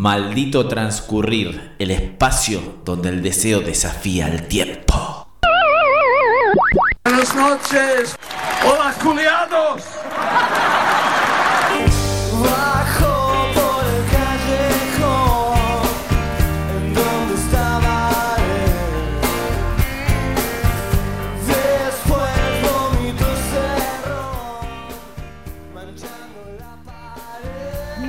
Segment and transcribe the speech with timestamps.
[0.00, 5.26] Maldito transcurrir, el espacio donde el deseo desafía el tiempo.
[7.04, 8.16] Buenas noches.
[8.64, 9.97] Hola, culiados.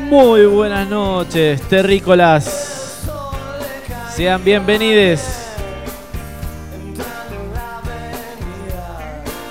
[0.09, 3.05] Muy buenas noches, terrícolas.
[4.15, 5.21] Sean bienvenidos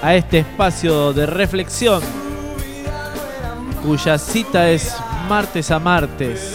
[0.02, 2.02] a este espacio de reflexión
[3.84, 4.96] cuya cita es
[5.28, 6.52] martes a martes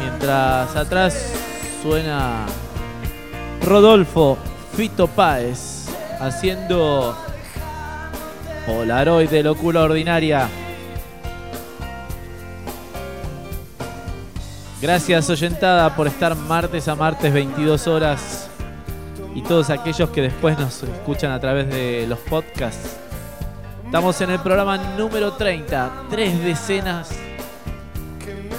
[0.00, 1.30] Mientras atrás
[1.82, 2.46] suena
[3.60, 4.38] Rodolfo
[4.74, 5.71] Fito Páez
[6.22, 7.16] haciendo
[8.64, 10.48] Polaroid de locura ordinaria.
[14.80, 18.48] Gracias oyentada por estar martes a martes 22 horas
[19.34, 22.96] y todos aquellos que después nos escuchan a través de los podcasts.
[23.84, 27.10] Estamos en el programa número 30, tres decenas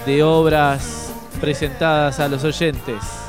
[0.06, 3.23] de obras presentadas a los oyentes.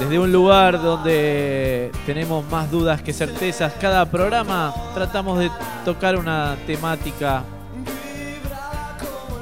[0.00, 5.50] Desde un lugar donde tenemos más dudas que certezas, cada programa tratamos de
[5.84, 7.44] tocar una temática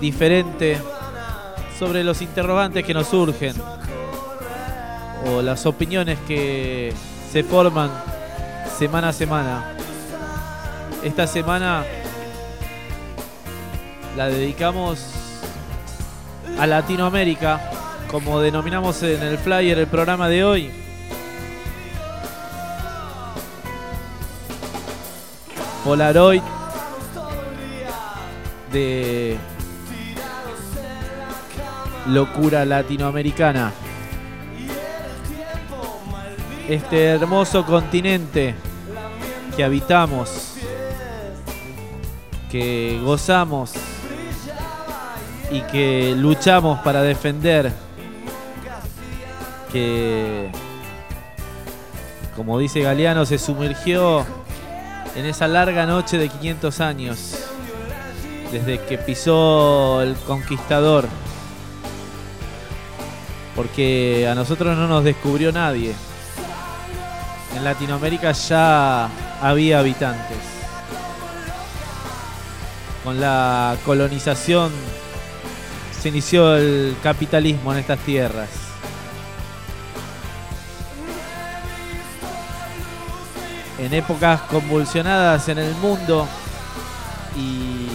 [0.00, 0.76] diferente
[1.78, 3.54] sobre los interrogantes que nos surgen
[5.26, 6.92] o las opiniones que
[7.30, 7.90] se forman
[8.76, 9.64] semana a semana.
[11.04, 11.84] Esta semana
[14.16, 15.06] la dedicamos
[16.58, 17.60] a Latinoamérica,
[18.10, 20.70] como denominamos en el flyer el programa de hoy.
[25.84, 26.42] Polaroid
[28.72, 29.36] de
[32.06, 33.72] locura latinoamericana.
[36.68, 38.54] Este hermoso continente
[39.56, 40.54] que habitamos,
[42.50, 43.72] que gozamos
[45.50, 47.72] y que luchamos para defender,
[49.72, 50.50] que,
[52.36, 54.24] como dice Galeano, se sumergió
[55.14, 57.38] en esa larga noche de 500 años,
[58.52, 61.08] desde que pisó el conquistador,
[63.56, 65.94] porque a nosotros no nos descubrió nadie.
[67.56, 69.08] En Latinoamérica ya
[69.42, 70.38] había habitantes.
[73.02, 74.70] Con la colonización
[76.00, 78.67] se inició el capitalismo en estas tierras.
[83.78, 86.26] En épocas convulsionadas en el mundo
[87.36, 87.86] y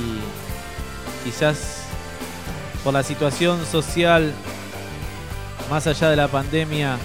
[1.24, 1.84] quizás
[2.84, 4.34] por la situación social
[5.70, 6.98] más allá de la pandemia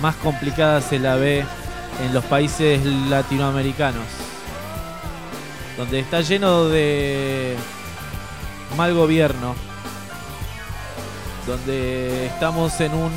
[0.00, 1.44] más complicada se la ve
[2.04, 4.04] en los países latinoamericanos
[5.76, 7.54] donde está lleno de
[8.76, 9.54] mal gobierno,
[11.46, 13.12] donde estamos en un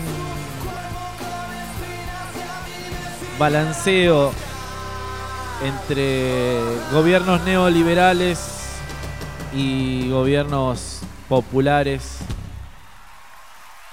[3.40, 4.34] balanceo
[5.64, 6.60] entre
[6.92, 8.78] gobiernos neoliberales
[9.56, 12.20] y gobiernos populares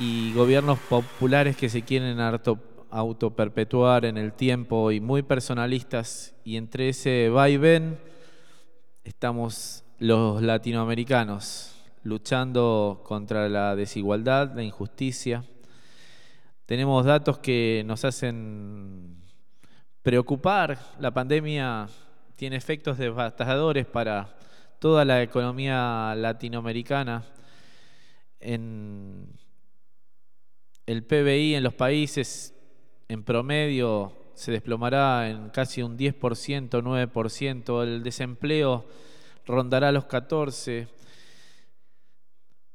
[0.01, 2.19] y gobiernos populares que se quieren
[2.91, 8.01] autoperpetuar en el tiempo y muy personalistas y entre ese vaivén
[9.05, 15.45] estamos los latinoamericanos luchando contra la desigualdad, la injusticia.
[16.67, 19.26] Tenemos datos que nos hacen
[20.07, 20.79] preocupar.
[21.01, 21.89] La pandemia
[22.37, 24.37] tiene efectos devastadores para
[24.79, 27.25] toda la economía latinoamericana.
[28.39, 29.27] En
[30.87, 32.55] el PBI en los países
[33.09, 38.85] en promedio se desplomará en casi un 10%, 9%, el desempleo
[39.45, 40.87] rondará los 14%,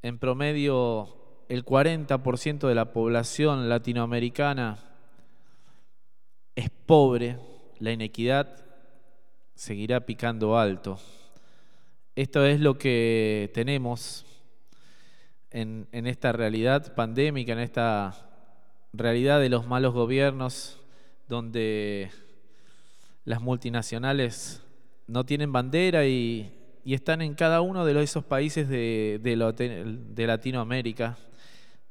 [0.01, 1.15] en promedio
[1.47, 4.90] el 40% de la población latinoamericana
[6.55, 7.37] es pobre,
[7.79, 8.65] la inequidad
[9.55, 10.99] seguirá picando alto.
[12.15, 14.25] Esto es lo que tenemos
[15.49, 18.29] en, esta realidad pandémica, en esta
[18.93, 20.79] realidad de los malos gobiernos,
[21.29, 22.09] donde
[23.23, 24.61] las multinacionales
[25.07, 29.35] no tienen bandera y, están en cada uno de esos países de
[30.17, 31.17] Latinoamérica,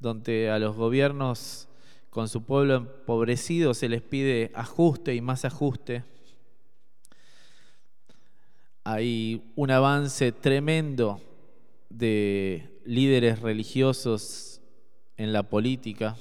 [0.00, 1.69] donde a los gobiernos
[2.10, 6.02] Con su pueblo empobrecido se les pide ajuste y más ajuste.
[8.82, 11.20] Hay un avance tremendo
[11.88, 14.60] de líderes religiosos
[15.16, 16.16] en la política.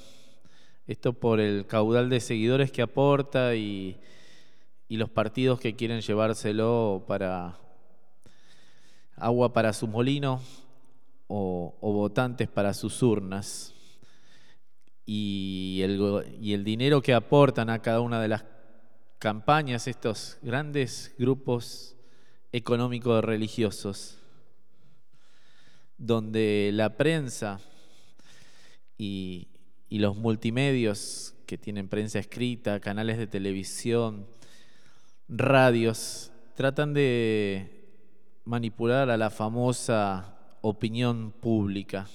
[0.86, 3.98] Esto por el caudal de seguidores que aporta y,
[4.90, 7.58] los partidos que quieren llevárselo para
[9.16, 10.40] agua para su molino
[11.28, 13.74] o votantes para sus urnas.
[15.12, 18.46] Y el, dinero que aportan a cada una de las
[19.18, 21.96] campañas estos grandes grupos
[22.52, 24.20] económicos religiosos,
[25.98, 27.60] donde la prensa
[29.00, 29.48] y
[29.90, 34.28] los multimedios que tienen prensa escrita, canales de televisión,
[35.28, 37.98] radios, tratan de
[38.46, 42.08] manipular a la famosa opinión pública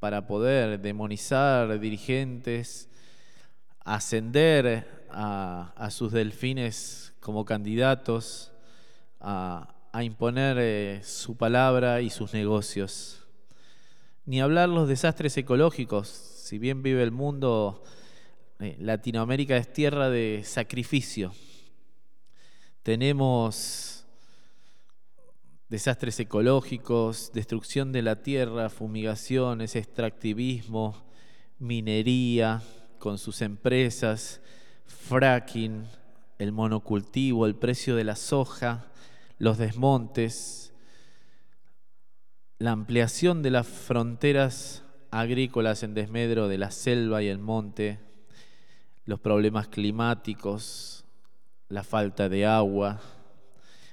[0.00, 2.88] para poder demonizar dirigentes,
[3.84, 8.52] ascender a, sus delfines como candidatos,
[9.20, 13.26] a, a imponer eh, su palabra y sus negocios.
[14.26, 16.08] Ni hablar los desastres ecológicos.
[16.08, 17.82] Si bien vive el mundo,
[18.60, 21.32] eh, Latinoamérica es tierra de sacrificio.
[22.82, 23.97] Tenemos
[25.68, 31.04] desastres ecológicos, destrucción de la tierra, fumigaciones, extractivismo,
[31.58, 32.62] minería
[32.98, 34.40] con sus empresas,
[34.86, 35.86] fracking,
[36.38, 38.86] el monocultivo, el precio de la soja,
[39.38, 40.72] los desmontes,
[42.58, 47.98] la ampliación de las fronteras agrícolas en desmedro de la selva y el monte,
[49.04, 51.04] los problemas climáticos,
[51.68, 53.00] la falta de agua,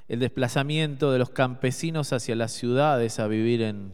[0.08, 3.94] el desplazamiento de los campesinos hacia las ciudades a vivir en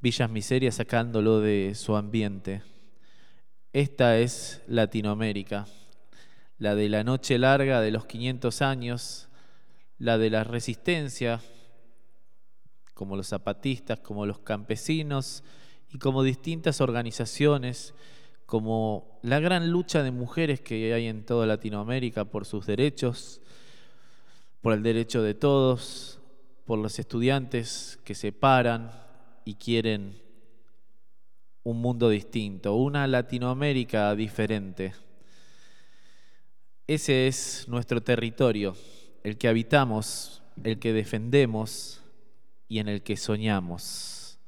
[0.00, 2.62] villas miserias sacándolo de su ambiente.
[3.72, 5.66] Esta es Latinoamérica,
[6.58, 9.28] la de la noche larga de los 500 años,
[9.98, 11.40] la de la resistencia,
[12.94, 15.44] como los zapatistas, como los campesinos
[15.92, 17.94] y como distintas organizaciones,
[18.44, 23.40] como la gran lucha de mujeres que hay en toda Latinoamérica por sus derechos,
[24.60, 26.20] por el derecho de todos,
[26.64, 28.92] por los estudiantes que se paran
[29.44, 30.20] y quieren
[31.62, 34.94] un mundo distinto, una Latinoamérica diferente.
[36.86, 38.74] Ese es nuestro territorio,
[39.22, 42.02] el que habitamos, el que defendemos
[42.68, 44.38] y en el que soñamos.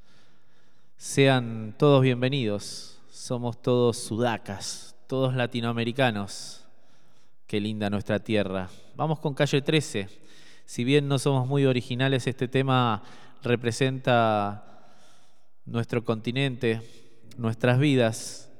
[0.96, 6.66] Sean todos bienvenidos, somos todos sudacas, todos latinoamericanos.
[7.50, 8.70] Qué linda nuestra tierra.
[8.94, 10.06] Vamos con calle 13.
[10.64, 13.02] Si bien no somos muy originales, este tema
[13.42, 14.94] representa
[15.64, 16.80] nuestro continente,
[17.36, 18.52] nuestras vidas,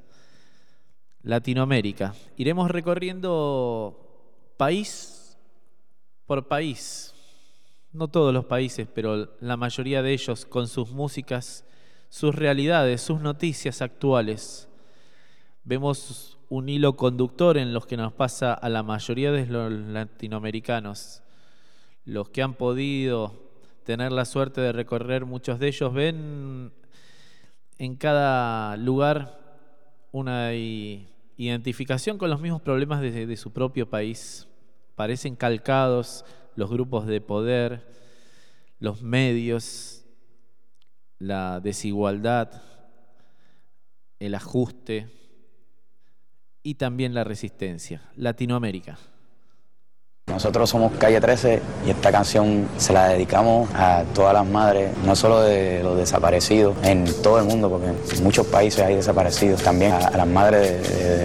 [1.23, 2.17] Latinoamérica.
[2.37, 4.27] Iremos recorriendo
[4.57, 5.39] país
[6.27, 7.15] por país,
[7.93, 11.65] no todos los países, pero la mayoría de ellos con sus músicas,
[12.09, 14.69] sus realidades, sus noticias actuales.
[15.63, 21.23] Vemos un hilo conductor en los que nos pasa a la mayoría de los latinoamericanos.
[22.05, 23.53] Los que han podido
[23.85, 26.73] tener la suerte de recorrer muchos de ellos ven
[27.79, 29.39] en cada lugar
[30.11, 34.49] una identificación con los mismos problemas de, de su propio país.
[34.97, 36.25] Parecen calcados
[36.57, 37.87] los grupos de poder,
[38.81, 40.05] los medios,
[41.21, 42.61] la desigualdad,
[44.19, 45.20] el ajuste
[46.63, 48.03] y también la resistencia.
[48.17, 48.99] Latinoamérica.
[50.27, 55.17] Nosotros somos Calle 13 y esta canción se la dedicamos a todas las madres, no
[55.17, 59.93] solo de los desaparecidos, en todo el mundo, porque en muchos países hay desaparecidos, también
[59.93, 61.25] a, las madres de-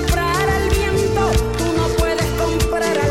[2.71, 3.10] puedes comprar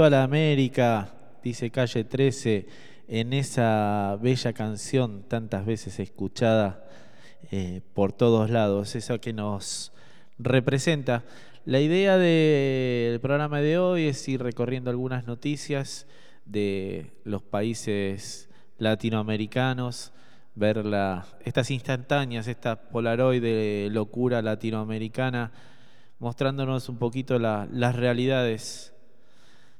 [0.00, 1.12] viva la América,
[1.44, 2.66] dice Calle 13
[3.06, 6.82] en esa bella canción tantas veces escuchada
[7.50, 9.92] eh, por todos lados, esa que nos
[10.38, 11.22] representa.
[11.66, 16.06] La idea del programa de hoy es ir recorriendo algunas noticias
[16.46, 20.12] de los países latinoamericanos,
[20.54, 25.52] ver la- estas instantáneas, esta polaroid de locura latinoamericana,
[26.20, 28.94] mostrándonos un poquito la- las realidades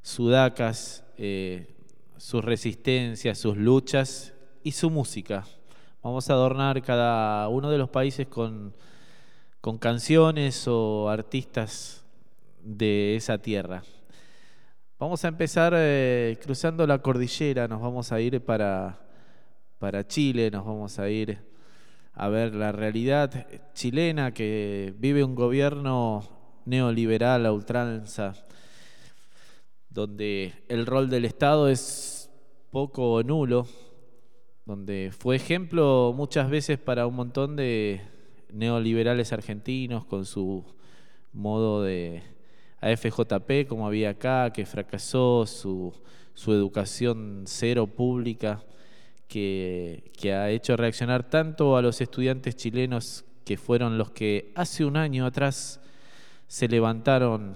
[0.02, 1.75] sudacas, eh,
[2.16, 5.45] sus resistencias, sus luchas y su música.
[6.02, 8.75] Vamos a adornar cada uno de los países con,
[9.61, 12.04] con canciones o artistas
[12.62, 13.83] de esa tierra.
[14.99, 19.00] Vamos a empezar eh, cruzando la cordillera, nos vamos a ir para,
[19.78, 21.38] para Chile, nos vamos a ir
[22.12, 26.28] a ver la realidad chilena que vive un gobierno
[26.66, 28.35] neoliberal a ultranza
[29.90, 32.30] donde el rol del Estado es
[32.70, 33.66] poco o nulo,
[34.64, 38.00] donde fue ejemplo muchas veces para un montón de
[38.52, 40.64] neoliberales argentinos con su
[41.32, 42.23] modo de
[42.80, 45.92] AFJP como había acá, que fracasó, su,
[46.35, 48.64] su educación cero pública,
[49.26, 54.85] que, que ha hecho reaccionar tanto a los estudiantes chilenos que fueron los que hace
[54.85, 55.80] un año atrás
[56.47, 57.54] se levantaron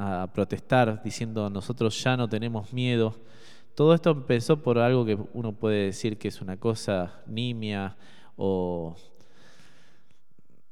[0.00, 3.16] a protestar diciendo nosotros ya no tenemos miedo.
[3.74, 7.96] Todo esto empezó por algo que uno puede decir que es una cosa nimia
[8.36, 8.94] o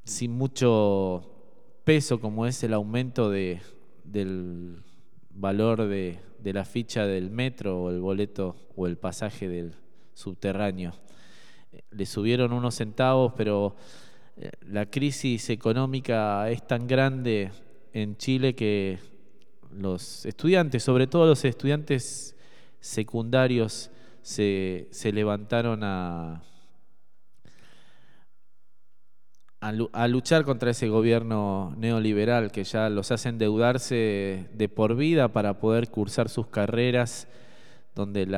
[0.05, 1.29] sin mucho
[1.83, 3.61] peso como es el aumento de,
[4.05, 4.83] del
[5.31, 9.75] valor de, de la ficha del metro o el boleto o el pasaje del
[10.15, 10.93] subterráneo.
[11.91, 13.75] Le subieron unos centavos, pero
[14.37, 17.51] eh, la crisis económica es tan grande
[17.93, 19.16] en Chile que
[19.79, 22.35] los estudiantes, sobre todo los estudiantes
[22.81, 23.91] secundarios,
[24.23, 26.43] se, levantaron a,
[30.09, 35.91] luchar contra ese gobierno neoliberal que ya los hace endeudarse de por vida para poder
[35.91, 37.29] cursar sus carreras,
[37.95, 38.29] donde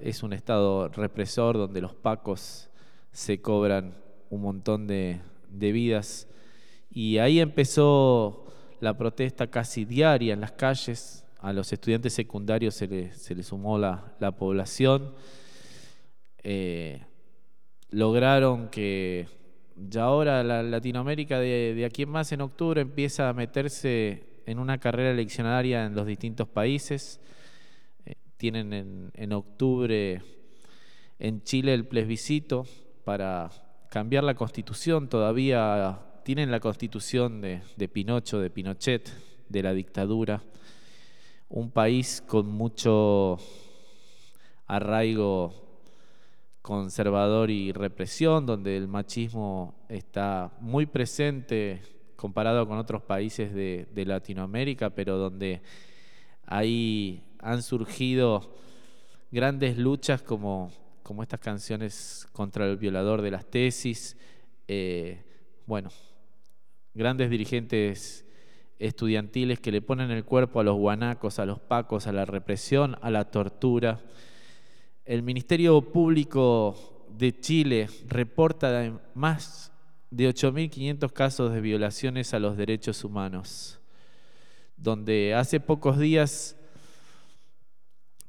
[0.00, 2.68] es un estado represor, donde los pacos
[3.12, 3.94] se cobran
[4.30, 6.28] un montón de, de vidas.
[6.90, 8.47] Y ahí empezó
[8.80, 11.24] la protesta casi diaria en las calles.
[11.40, 15.14] A los estudiantes secundarios se le, se sumó la, la población.
[16.42, 17.00] Eh,
[17.90, 19.28] lograron que
[19.76, 24.58] ya ahora la Latinoamérica de, de, aquí en más en octubre empieza a meterse en
[24.58, 27.20] una carrera eleccionaria en los distintos países.
[28.04, 30.22] Eh, tienen en, en octubre
[31.20, 32.66] en Chile el plebiscito
[33.04, 33.50] para
[33.90, 39.10] cambiar la constitución, todavía tienen la constitución de, Pinocho, de Pinochet,
[39.48, 40.42] de la dictadura,
[41.48, 43.38] un país con mucho
[44.66, 45.54] arraigo
[46.60, 51.80] conservador y represión, donde el machismo está muy presente
[52.14, 55.62] comparado con otros países de, Latinoamérica, pero donde
[56.44, 58.54] ahí han surgido
[59.30, 60.70] grandes luchas como
[61.02, 64.14] como estas canciones contra el violador de las tesis.
[64.66, 65.24] Eh,
[65.64, 65.88] bueno,
[66.98, 68.26] grandes dirigentes
[68.80, 72.96] estudiantiles que le ponen el cuerpo a los guanacos, a los pacos, a la represión,
[73.00, 74.00] a la tortura.
[75.04, 79.72] El Ministerio Público de Chile reporta más
[80.10, 83.80] de 8.500 casos de violaciones a los derechos humanos,
[84.76, 86.56] donde hace pocos días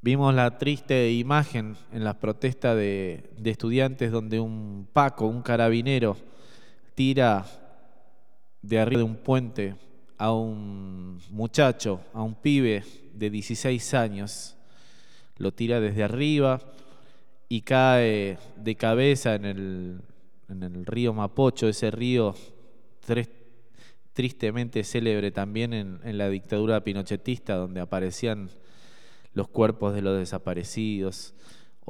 [0.01, 6.15] Vimos la triste imagen en la protesta de, de, estudiantes donde un Paco, un carabinero,
[6.95, 7.45] tira
[8.62, 9.76] de arriba de un puente
[10.17, 14.56] a un muchacho, a un pibe de 16 años.
[15.38, 16.60] Lo tira desde arriba
[17.48, 20.02] y cae de cabeza en el,
[20.50, 22.36] en el río Mapocho, ese río
[24.13, 28.50] tristemente célebre también en, en la dictadura pinochetista, donde aparecían
[29.34, 31.34] los cuerpos de los desaparecidos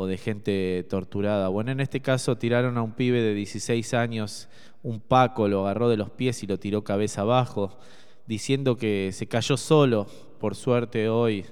[0.02, 1.50] o de gente torturada.
[1.50, 4.48] Bueno, en este caso tiraron a un pibe de 16 años,
[4.82, 7.78] un Paco lo agarró de los pies y lo tiró cabeza abajo,
[8.26, 10.08] diciendo que se cayó solo,
[10.40, 11.44] por suerte hoy,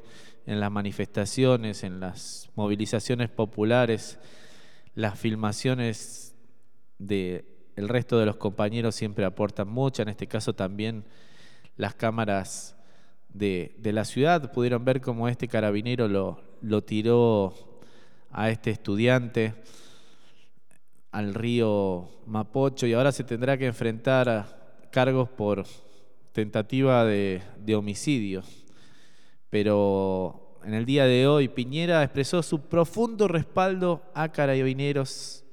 [0.45, 4.17] en las manifestaciones, en las movilizaciones populares,
[4.95, 6.33] las filmaciones
[6.99, 7.43] de
[7.75, 11.03] el resto de los compañeros siempre aportan mucho, en este caso también
[11.75, 12.77] las cámaras
[13.27, 14.53] de, de, la ciudad.
[14.53, 17.75] Pudieron ver cómo este carabinero lo, lo tiró
[18.31, 19.53] a este estudiante
[21.11, 24.57] al río Mapocho y ahora se tendrá que enfrentar a
[24.91, 25.65] cargos por
[26.31, 27.41] tentativa de,
[27.75, 28.43] homicidio.
[29.49, 35.43] Pero en el día de hoy Piñera expresó su profundo respaldo a carabineros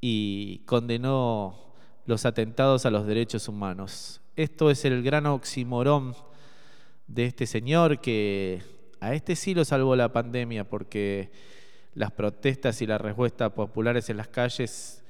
[0.00, 1.74] y condenó
[2.06, 4.20] los atentados a los derechos humanos.
[4.36, 6.16] Esto es el gran oximorón
[7.06, 8.62] de este señor que
[9.00, 11.30] a este sí lo salvó la pandemia porque
[11.94, 15.02] las protestas y las respuestas populares en las calles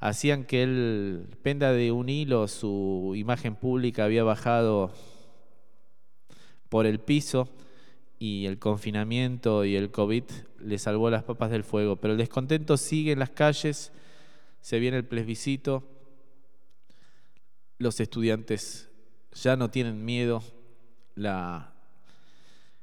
[0.00, 4.92] hacían que él penda de un hilo, su imagen pública había bajado
[6.68, 7.48] por el piso
[8.18, 10.24] y el confinamiento y el COVID
[10.60, 11.96] le salvó las papas del fuego.
[11.96, 13.92] Pero el descontento sigue en las calles,
[14.60, 15.84] se viene el plebiscito,
[17.78, 18.90] los estudiantes
[19.32, 20.42] ya no tienen miedo,
[21.14, 21.72] la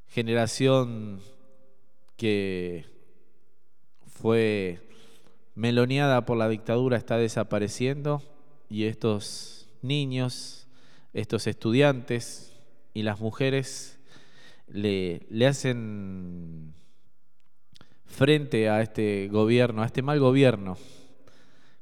[0.08, 1.21] generación
[2.17, 2.86] que
[4.21, 4.79] fue
[5.55, 8.21] meloneada por la dictadura está desapareciendo
[8.69, 10.67] y estos niños,
[11.13, 12.53] estos estudiantes
[12.93, 13.99] y las mujeres
[14.67, 16.75] le, le hacen
[18.05, 20.77] frente a este gobierno, a este mal gobierno,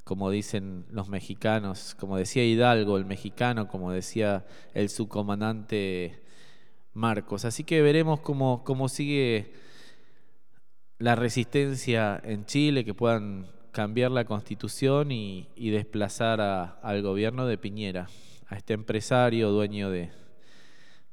[0.05, 6.23] como dicen los mexicanos, como decía Hidalgo, el mexicano, como decía el subcomandante
[6.93, 7.43] Marcos.
[7.43, 9.51] Así que veremos cómo, cómo sigue
[10.99, 18.09] la resistencia en Chile, que puedan cambiar la constitución y, desplazar al gobierno de Piñera,
[18.47, 20.11] a este empresario dueño de,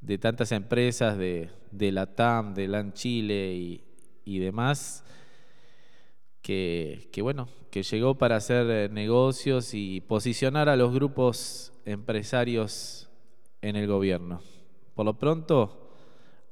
[0.01, 3.85] de tantas empresas, de, de la TAM, de LAN Chile y,
[4.25, 5.05] y demás,
[6.43, 13.09] que, que, bueno, que llegó para hacer eh, negocios y posicionar a los grupos empresarios
[13.63, 14.41] en el gobierno.
[14.95, 15.93] Por lo pronto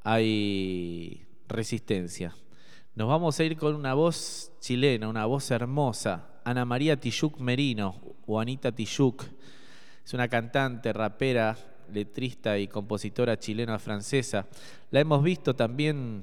[0.03, 2.37] hay resistencia.
[2.96, 8.00] Nos vamos a ir con una voz chilena, una voz hermosa, Ana María Tijoux Merino
[8.24, 9.16] o Anita Tijoux.
[10.04, 11.57] Es una cantante, rapera,
[11.92, 14.46] letrista y compositora chilena-francesa.
[14.92, 16.22] La hemos visto también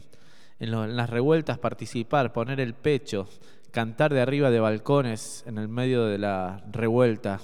[0.60, 3.28] en, las revueltas participar, poner el pecho,
[3.72, 7.42] cantar de arriba de balcones en el medio de la revuelta.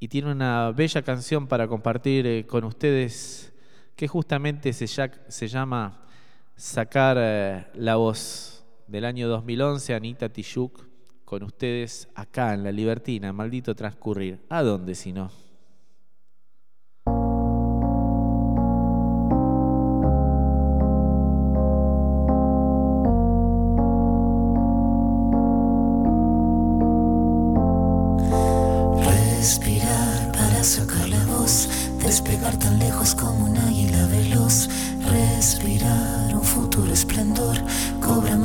[0.00, 3.52] Y tiene una bella canción para compartir eh, con ustedes
[3.94, 6.03] que justamente se llama
[6.56, 10.70] Sacar eh, la voz del año 2011, Anita Tijoux,
[11.24, 14.38] con ustedes acá en La Libertina, maldito transcurrir.
[14.48, 15.43] ¿A dónde si no?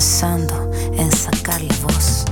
[0.00, 2.24] pensando en sacarle voz.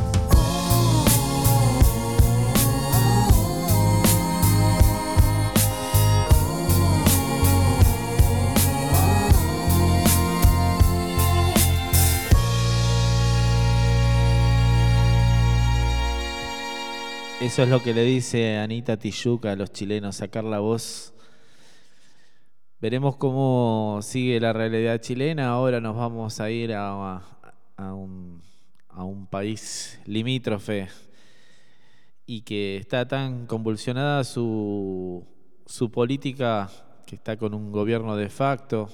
[17.38, 21.12] Eso es lo que le dice Anita Tijuca a los chilenos, sacar la voz.
[22.80, 25.50] Veremos cómo sigue la realidad chilena.
[25.50, 27.20] Ahora nos vamos a ir a,
[29.38, 30.88] país limítrofe
[32.26, 35.24] y que está tan convulsionada su,
[35.64, 36.68] su política,
[37.06, 38.88] que está con un gobierno de facto,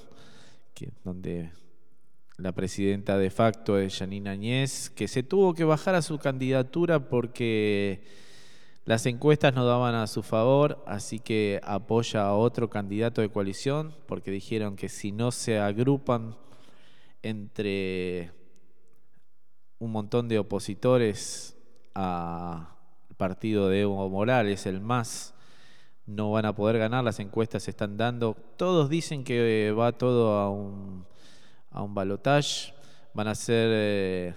[0.74, 1.50] que, donde
[2.36, 7.08] la presidenta de facto es Janine Añez, que se tuvo que bajar a su candidatura
[7.08, 8.02] porque
[8.84, 13.94] las encuestas no daban a su favor, así que apoya a otro candidato de coalición,
[14.06, 16.36] porque dijeron que si no se agrupan
[17.22, 18.43] entre
[19.78, 21.56] un montón de opositores
[21.94, 22.66] al
[23.16, 25.34] partido de Evo Morales, el MAS,
[26.06, 28.34] no van a poder ganar, las encuestas se están dando.
[28.56, 31.06] Todos dicen que va todo a un,
[31.70, 32.74] a un balotage,
[33.14, 33.68] van a ser...
[33.72, 34.34] Eh,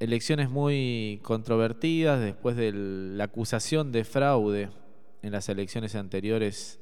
[0.00, 4.70] elecciones muy controvertidas después de la acusación de fraude
[5.20, 6.80] en las elecciones anteriores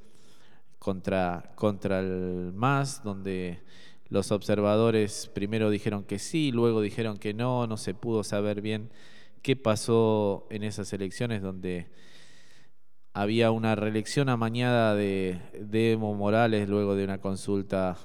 [0.79, 3.61] contra, contra el MAS, donde
[4.11, 8.91] los observadores primero dijeron que sí, luego dijeron que no, no se pudo saber bien
[9.43, 11.91] qué pasó en esas elecciones donde
[13.13, 17.97] había una reelección amañada de, de Evo Morales luego de una consulta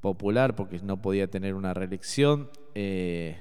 [0.00, 2.50] popular porque no podía tener una reelección.
[2.74, 3.38] Eh,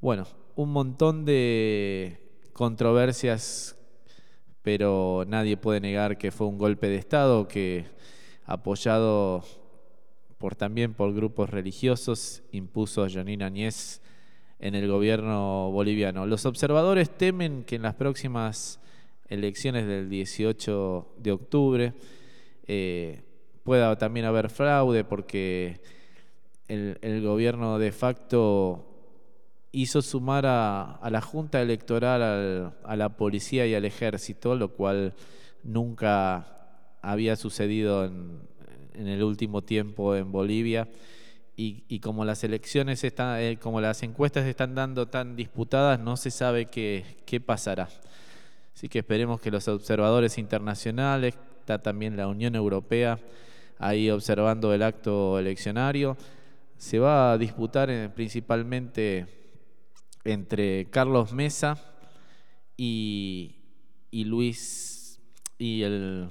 [0.00, 2.20] bueno, un montón de
[2.52, 3.76] controversias,
[4.62, 7.86] pero nadie puede negar que fue un golpe de Estado que,
[8.44, 9.44] apoyado
[10.50, 14.00] también por grupos religiosos, impuso a Janine Añez
[14.58, 16.26] en el gobierno boliviano.
[16.26, 18.80] Los observadores temen que en las próximas
[19.28, 21.92] elecciones del 18 de octubre
[22.66, 23.22] eh,
[23.64, 25.80] pueda también haber fraude porque
[26.68, 28.92] el, el gobierno de facto
[29.72, 35.14] hizo sumar a, la Junta Electoral, a la policía y al ejército, lo cual
[35.64, 36.46] nunca
[37.00, 38.40] había sucedido en,
[38.94, 40.88] el último tiempo en Bolivia.
[41.54, 46.32] Y, como las elecciones están, eh, como las encuestas están dando tan disputadas, no se
[46.32, 47.88] sabe qué, qué pasará.
[48.74, 53.20] Así que esperemos que los observadores internacionales, está también la Unión Europea
[53.78, 56.16] ahí observando el acto eleccionario.
[56.76, 59.26] Se va a disputar principalmente
[60.24, 61.78] entre Carlos Mesa
[62.76, 63.56] y,
[64.12, 65.20] Luis
[65.58, 66.28] y el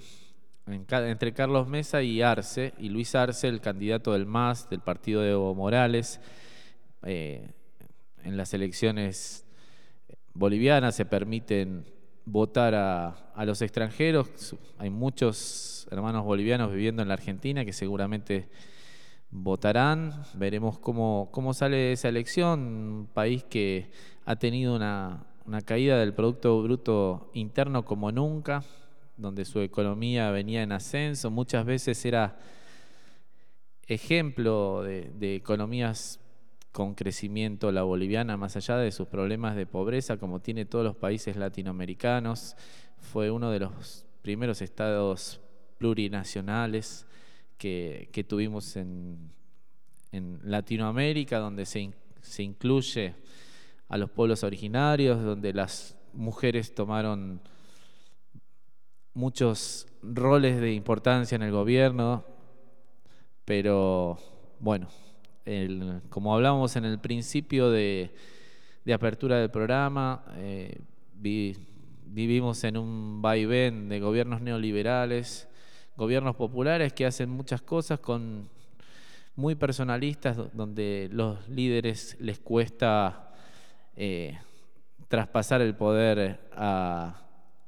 [0.73, 5.31] entre Carlos Mesa y Arce, y Luis Arce, el candidato del MAS, del partido de
[5.31, 6.19] Evo Morales,
[7.03, 7.51] eh,
[8.23, 9.45] en las elecciones
[10.33, 11.85] bolivianas se permiten
[12.25, 14.55] votar a, los extranjeros.
[14.77, 18.49] Hay muchos hermanos bolivianos viviendo en la Argentina que seguramente
[19.31, 23.89] votarán, veremos cómo, cómo sale esa elección, un país que
[24.25, 25.25] ha tenido una,
[25.65, 28.63] caída del Producto Bruto Interno como nunca,
[29.17, 32.37] donde su economía venía en ascenso, muchas veces era
[33.87, 36.19] ejemplo de, economías
[36.71, 40.95] con crecimiento la boliviana, más allá de sus problemas de pobreza, como tiene todos los
[40.95, 42.55] países latinoamericanos,
[42.97, 45.41] fue uno de los primeros estados
[45.77, 47.05] plurinacionales
[47.57, 49.31] que, tuvimos en,
[50.43, 53.15] Latinoamérica, donde se, se incluye
[53.87, 57.41] a los pueblos originarios, donde las mujeres tomaron
[59.13, 62.25] muchos roles de importancia en el gobierno,
[63.45, 64.17] pero
[64.59, 64.87] bueno,
[66.09, 68.11] como hablamos en el principio de,
[68.93, 70.79] apertura del programa, eh,
[71.13, 75.47] vivimos en un vaivén de gobiernos neoliberales
[76.01, 78.49] gobiernos populares que hacen muchas cosas con
[79.35, 83.33] muy personalistas, donde los líderes les cuesta
[83.95, 84.37] eh,
[85.07, 87.21] traspasar el poder a,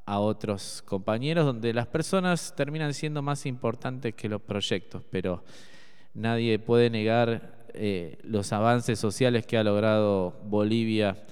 [0.05, 5.43] otros compañeros, donde las personas terminan siendo más importantes que los proyectos, pero
[6.13, 11.23] nadie puede negar eh, los avances sociales que ha logrado Bolivia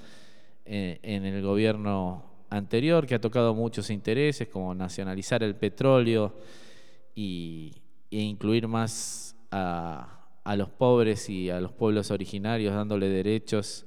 [0.66, 6.36] en el gobierno anterior, que ha tocado muchos intereses, como nacionalizar el petróleo
[7.16, 7.72] y,
[8.12, 10.18] e incluir más a,
[10.58, 13.86] los pobres y a los pueblos originarios, dándole derechos,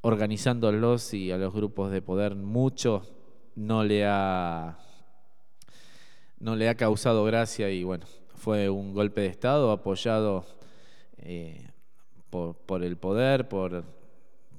[0.00, 3.02] organizándolos y a los grupos de poder mucho,
[3.58, 4.78] no le ha,
[6.38, 10.46] no le ha causado gracia y bueno, fue un golpe de Estado apoyado
[11.18, 11.68] eh,
[12.30, 13.84] por, el poder, por,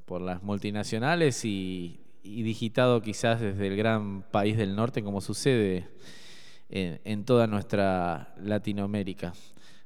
[0.05, 5.87] por las multinacionales y, y digitado quizás desde el gran país del norte, como sucede
[6.69, 9.33] en, toda nuestra Latinoamérica.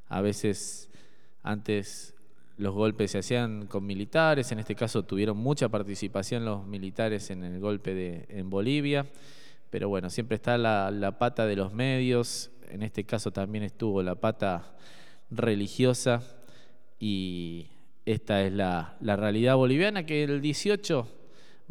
[0.08, 0.89] A veces
[1.43, 2.12] antes
[2.57, 7.43] los golpes se hacían con militares, en este caso tuvieron mucha participación los militares en
[7.43, 9.07] el golpe de, en Bolivia,
[9.69, 14.15] pero bueno, siempre está la, pata de los medios, en este caso también estuvo la
[14.15, 14.75] pata
[15.31, 16.21] religiosa
[16.99, 17.67] y
[18.05, 21.07] esta es la, realidad boliviana que el 18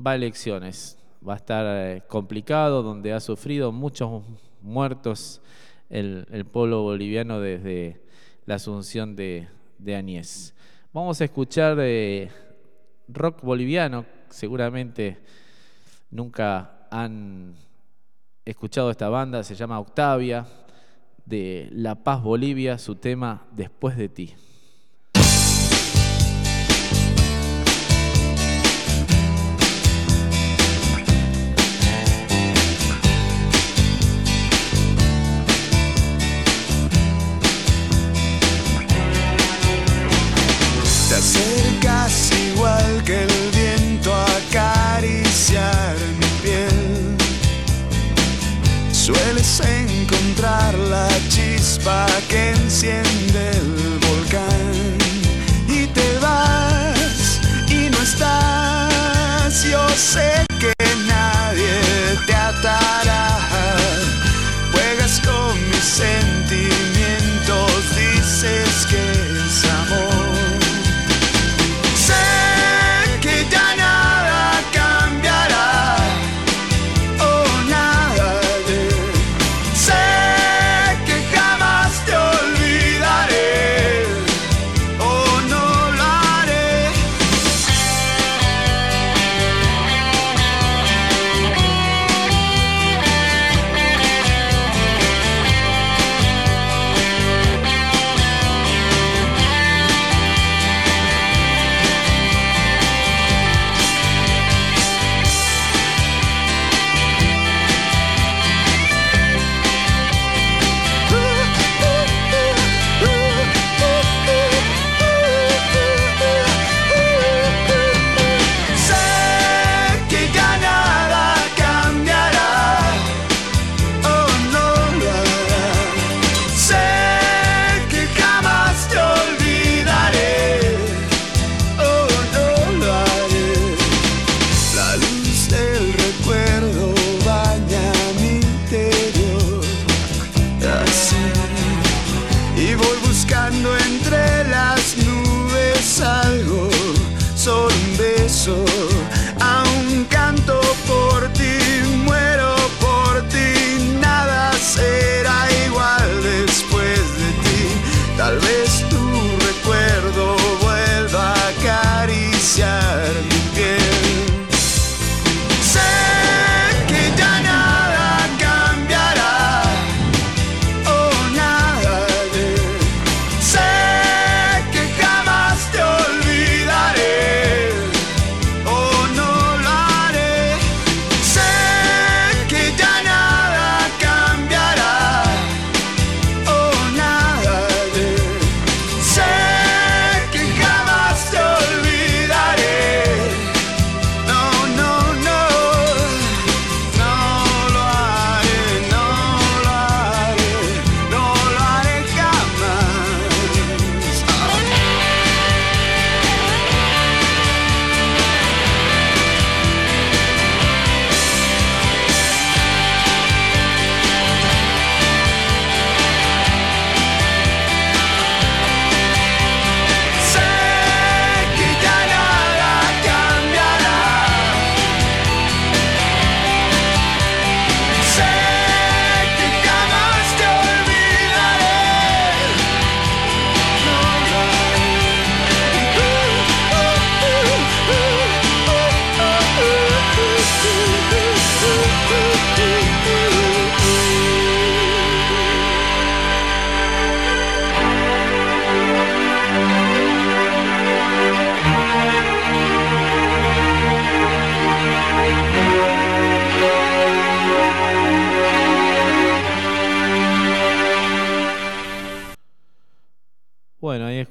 [0.04, 0.98] va a elecciones.
[1.26, 4.24] Va a estar eh, complicado, donde ha sufrido muchos
[4.60, 5.40] muertos
[5.88, 8.00] el, pueblo boliviano desde
[8.46, 9.46] la asunción de,
[9.78, 10.54] de Añez.
[10.94, 12.30] Vamos a escuchar eh,
[13.08, 15.16] rock boliviano, seguramente
[16.10, 17.54] nunca han
[18.44, 20.46] escuchado esta banda, se llama Octavia,
[21.24, 24.34] de La Paz Bolivia, su tema Después de ti.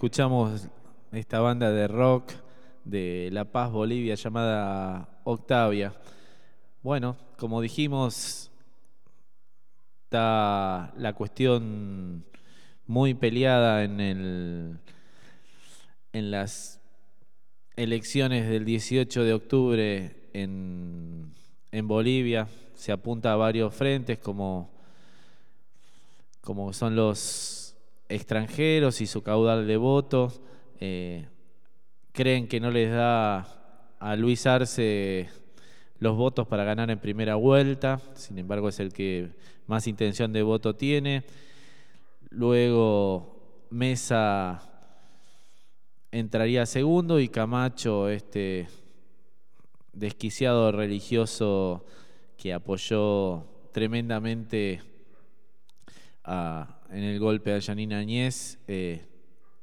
[0.02, 0.68] Escuchamos
[1.12, 2.32] esta banda de rock
[2.84, 5.94] de La Paz, Bolivia, llamada Octavia.
[6.82, 8.50] Bueno, como dijimos,
[10.06, 12.26] está la cuestión
[12.88, 14.80] muy peleada en, el,
[16.14, 16.82] en las
[17.76, 21.32] elecciones del 18 de octubre en,
[21.72, 22.48] en Bolivia.
[22.74, 24.72] Se apunta a varios frentes como,
[26.42, 27.61] como son los
[28.12, 30.42] extranjeros y su caudal de votos.
[30.80, 31.28] Eh,
[32.12, 35.30] creen que no les da a Luis Arce
[36.00, 39.30] los votos para ganar en primera vuelta, sin embargo es el que
[39.68, 41.24] más intención de voto tiene.
[42.30, 44.68] Luego Mesa
[46.12, 48.68] entraría segundo y Camacho, este
[49.94, 51.86] desquiciado religioso
[52.38, 54.82] que apoyó tremendamente
[56.92, 59.06] en el golpe a Janine Añez, eh,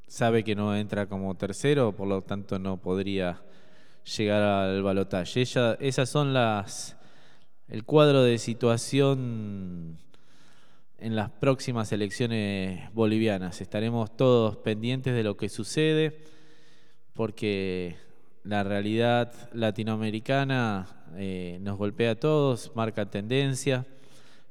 [0.07, 3.43] sabe que no entra como tercero, por lo tanto no podría
[4.17, 5.43] llegar al balotaje.
[5.43, 6.97] Esas son las
[7.69, 9.99] el cuadro de situación
[10.99, 13.61] en las próximas elecciones bolivianas.
[13.61, 16.19] Estaremos todos pendientes de lo que sucede
[17.13, 17.97] porque
[18.43, 23.85] la realidad latinoamericana eh, nos golpea a todos, marca tendencia.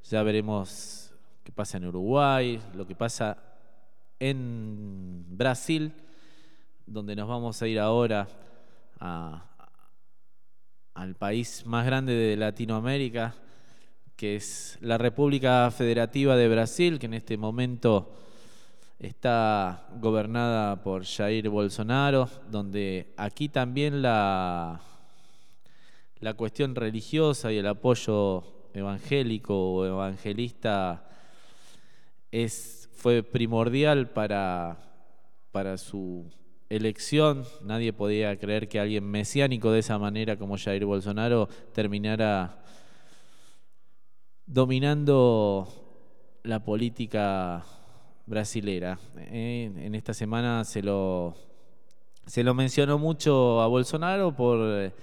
[0.10, 0.97] Ya veremos
[1.48, 3.38] qué pasa en Uruguay, lo que pasa
[4.20, 5.94] en Brasil,
[6.86, 8.28] donde nos vamos a ir ahora
[10.94, 13.34] al país más grande de Latinoamérica,
[14.18, 18.14] que es la República Federativa de Brasil, que en este momento
[19.00, 24.82] está gobernada por Jair Bolsonaro, donde aquí también la,
[26.20, 28.44] la cuestión religiosa y el apoyo
[28.74, 31.07] evangélico o evangelista
[32.32, 34.78] es, fue primordial para,
[35.52, 36.30] para su
[36.70, 37.46] elección.
[37.64, 42.64] Nadie podía creer que alguien mesiánico de esa manera como Jair Bolsonaro terminara
[44.46, 45.68] dominando
[46.44, 47.66] la política
[48.26, 49.00] brasilera.
[49.16, 51.36] En esta semana se lo,
[52.26, 54.94] se lo mencionó mucho a Bolsonaro por,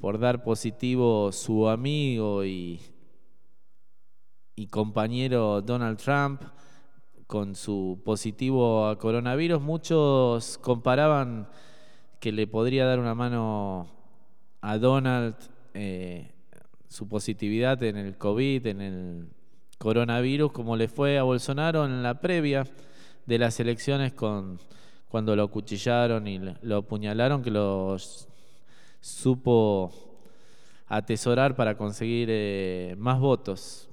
[0.00, 2.80] por dar positivo su amigo y,
[4.68, 6.42] compañero Donald Trump
[7.26, 9.60] con su positivo a coronavirus.
[9.60, 11.48] Muchos comparaban
[12.20, 13.86] que le podría dar una mano
[14.60, 15.34] a Donald
[15.74, 16.30] eh,
[16.88, 19.28] su positividad en el COVID, en el
[19.78, 22.64] coronavirus, como le fue a Bolsonaro en la previa
[23.26, 24.58] de las elecciones con
[25.08, 27.96] cuando lo cuchillaron y lo apuñalaron, que lo
[29.00, 29.90] supo
[30.86, 33.88] atesorar para conseguir eh, más votos.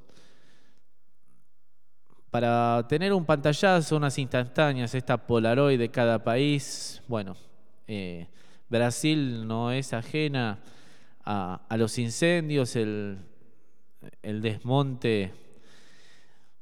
[2.32, 7.36] Para tener un pantallazo, unas instantáneas, esta Polaroid de cada país, bueno,
[7.88, 8.28] eh,
[8.70, 10.60] Brasil no es ajena
[11.26, 13.18] a, los incendios, el
[14.22, 15.34] desmonte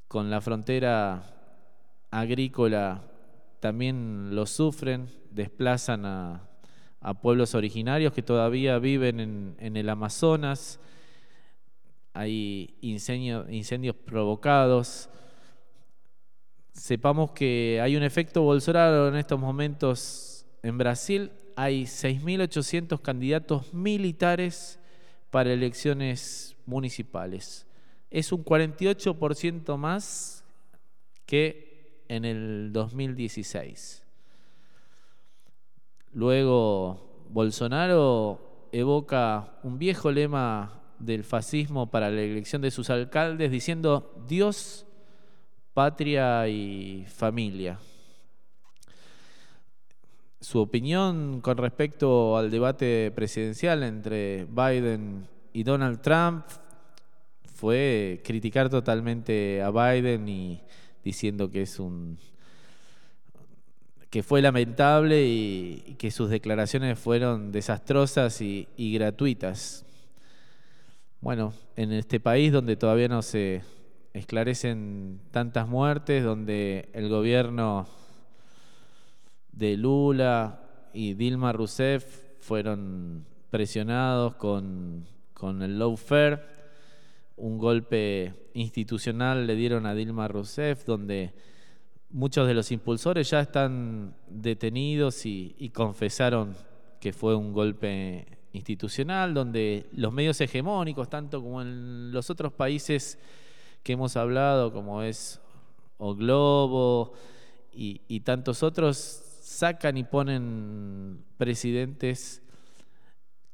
[0.08, 1.22] con la frontera
[2.12, 3.04] agrícola
[3.60, 6.44] también lo sufren, desplazan a,
[7.22, 10.78] pueblos originarios que todavía viven en, el Amazonas,
[12.14, 15.10] hay incendios provocados.
[16.78, 21.32] Sepamos que hay un efecto Bolsonaro en estos momentos en Brasil.
[21.56, 24.80] Hay 6.800 candidatos militares
[25.32, 27.68] para elecciones municipales
[28.10, 30.44] es un 48% más
[31.26, 34.04] que en el 2016.
[36.14, 44.16] Luego, Bolsonaro evoca un viejo lema del fascismo para la elección de sus alcaldes diciendo
[44.28, 44.87] Dios,
[45.78, 47.78] patria y familia.
[50.42, 56.46] Su opinión con respecto al debate presidencial entre Biden y Donald Trump
[57.54, 60.64] fue criticar totalmente a Biden y
[61.04, 62.18] diciendo que es un
[64.10, 69.86] que fue lamentable y, que sus declaraciones fueron desastrosas y, gratuitas.
[71.22, 73.62] Bueno, en este país donde todavía no se
[74.14, 77.88] esclarecen tantas muertes, donde el gobierno
[79.52, 80.62] de Lula
[80.94, 82.06] y Dilma Rousseff
[82.40, 86.42] fueron presionados con, con el lawfare,
[87.38, 91.34] un golpe institucional le dieron a Dilma Rousseff, donde
[92.10, 96.56] muchos de los impulsores ya están detenidos y, confesaron
[97.00, 103.20] que fue un golpe institucional, donde los medios hegemónicos, tanto como en los otros países
[103.84, 105.42] que hemos hablado, como es
[105.98, 107.14] O Globo
[107.72, 112.42] y, tantos otros sacan y ponen presidentes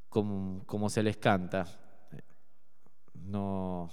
[0.09, 1.65] como, como se les canta.
[3.13, 3.89] No,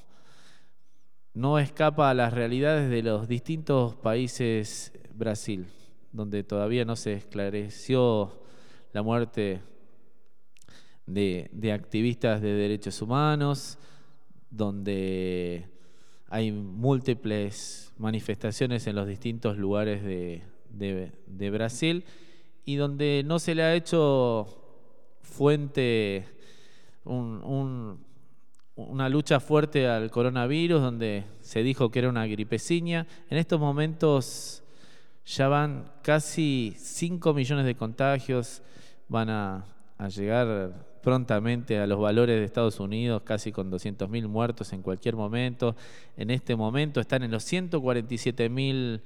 [1.35, 5.67] no escapa a las realidades de los distintos países Brasil,
[6.13, 8.41] donde todavía no se esclareció
[8.93, 9.63] la muerte
[11.07, 13.79] de, de activistas de derechos humanos,
[14.51, 15.70] donde
[16.31, 22.05] hay múltiples manifestaciones en los distintos lugares de, Brasil
[22.65, 24.47] y donde no se le ha hecho
[25.23, 26.25] fuente
[27.05, 28.05] un- un-
[28.77, 33.07] una lucha fuerte al coronavirus, donde se dijo que era una gripeciña.
[33.29, 34.63] En estos momentos
[35.27, 38.63] ya van casi 5 millones de contagios,
[39.09, 39.67] van a,
[39.99, 40.73] a llegar
[41.03, 45.77] prontamente a los valores de Estados Unidos, casi con 200.000 muertos en cualquier momento.
[46.17, 49.01] En este momento están en los 147.000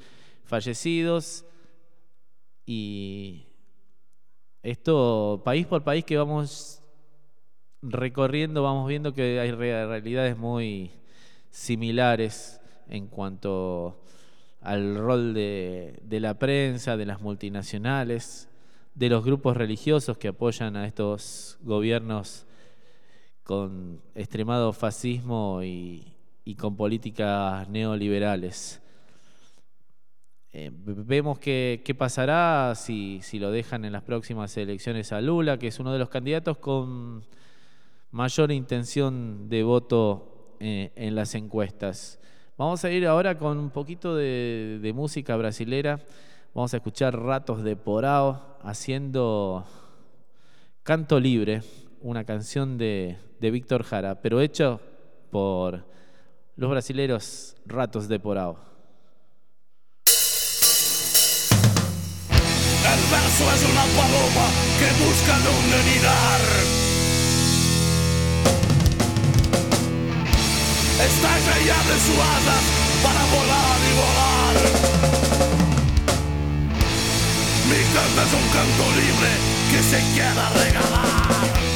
[0.44, 1.44] fallecidos
[2.66, 3.46] y
[4.62, 6.80] esto país por país que vamos
[7.82, 10.90] recorriendo, vamos viendo que hay re- realidades muy
[11.50, 14.00] similares en cuanto
[14.60, 18.48] al rol de, de la prensa, de las multinacionales,
[18.94, 22.46] de los grupos religiosos que apoyan a estos gobiernos
[23.42, 28.80] con extremado fascismo y, y con políticas neoliberales.
[30.52, 35.58] Eh, vemos que- qué pasará si, si lo dejan en las próximas elecciones a Lula,
[35.58, 37.24] que es uno de los candidatos con
[38.12, 42.20] mayor intención de voto eh, en las encuestas.
[42.56, 45.98] Vamos a ir ahora con un poquito de, de música brasilera.
[46.54, 49.66] Vamos a escuchar Ratos de Porao haciendo
[50.84, 51.64] Canto Libre,
[52.00, 54.80] una canción de, de Víctor Jara, pero hecho
[55.32, 55.84] por
[56.54, 58.56] los brasileros Ratos de Porao.
[62.46, 64.46] El verso es una paloma
[64.78, 66.40] que busca donde ninar.
[71.04, 72.64] Estalla y abre sus alas
[73.02, 75.23] para volar y volar.
[77.74, 79.30] Mi canto es un canto libre
[79.68, 81.73] que se quiera regalar.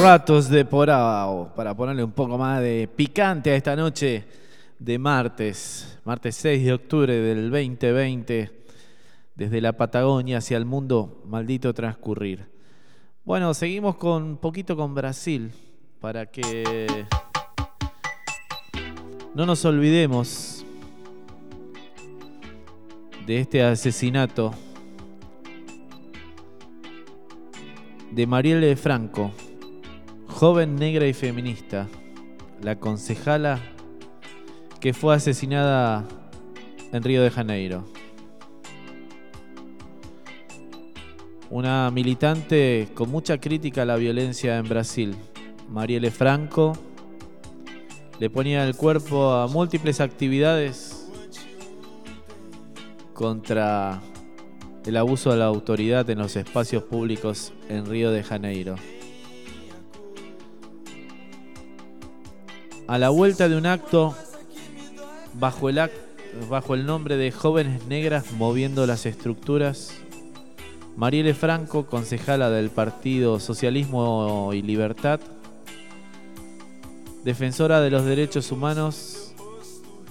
[0.00, 4.24] Ratos de Porao, para ponerle un poco más de picante a esta noche
[4.78, 8.50] de martes, martes 6 de octubre del 2020,
[9.34, 12.48] desde la Patagonia hacia el mundo maldito transcurrir.
[13.26, 15.52] Bueno, seguimos con un poquito con Brasil,
[16.00, 16.86] para que
[19.34, 20.64] no nos olvidemos
[23.26, 24.54] de este asesinato
[28.10, 29.30] de Marielle Franco,
[30.40, 31.86] joven negra y feminista,
[32.62, 33.60] la concejala
[34.80, 36.08] que fue asesinada
[36.92, 37.84] en Río de Janeiro.
[41.50, 45.14] Una militante con mucha crítica a la violencia en Brasil,
[45.68, 46.72] Marielle Franco,
[48.18, 51.06] le ponía el cuerpo a múltiples actividades
[53.12, 54.00] contra
[54.86, 58.76] el abuso de la autoridad en los espacios públicos en Río de Janeiro.
[62.90, 64.16] A la vuelta de un acto
[65.34, 65.80] bajo el,
[66.48, 69.92] bajo el nombre de Jóvenes Negras Moviendo las Estructuras,
[70.96, 75.20] Marielle Franco, concejala del Partido Socialismo y Libertad,
[77.22, 79.34] defensora de los derechos humanos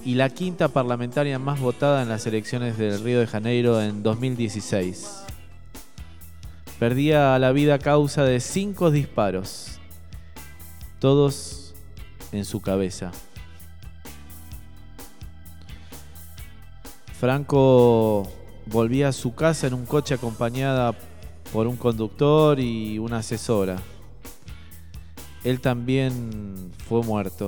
[0.06, 5.26] y la quinta parlamentaria más votada en las elecciones del Río de Janeiro en 2016.
[6.80, 9.80] Perdía la vida a causa de cinco disparos,
[11.00, 11.69] todos
[12.32, 13.12] en su cabeza.
[17.20, 18.32] Franco
[18.66, 20.96] volvía a su casa en un coche acompañada
[21.52, 23.78] por un conductor y una asesora.
[25.44, 27.48] Él también fue muerto.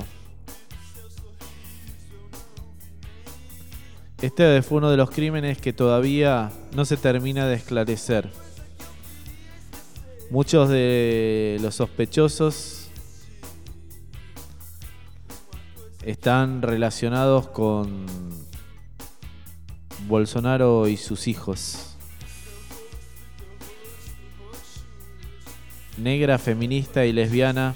[4.21, 8.29] Este fue uno de los crímenes que todavía no se termina de esclarecer.
[10.29, 12.80] Muchos de los sospechosos
[16.03, 18.05] están relacionados con
[20.07, 21.95] Bolsonaro y sus hijos.
[25.97, 27.75] Negra, feminista y lesbiana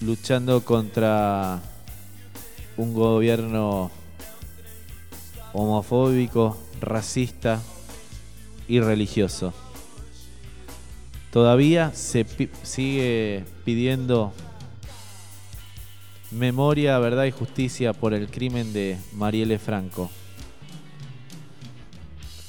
[0.00, 1.60] luchando contra
[2.76, 3.90] un gobierno
[5.52, 7.60] homofóbico, racista
[8.66, 9.52] y religioso.
[11.30, 12.26] Todavía se
[12.62, 14.32] sigue pidiendo
[16.30, 20.10] memoria, verdad y justicia por el crimen de Marielle Franco.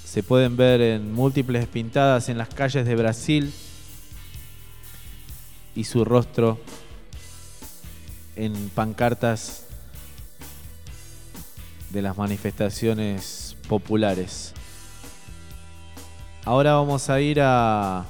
[0.03, 3.53] Se pueden ver en múltiples pintadas en las calles de Brasil
[5.75, 6.59] y su rostro
[8.35, 9.65] en pancartas
[11.91, 14.53] de las manifestaciones populares.
[16.43, 18.05] Ahora vamos a ir a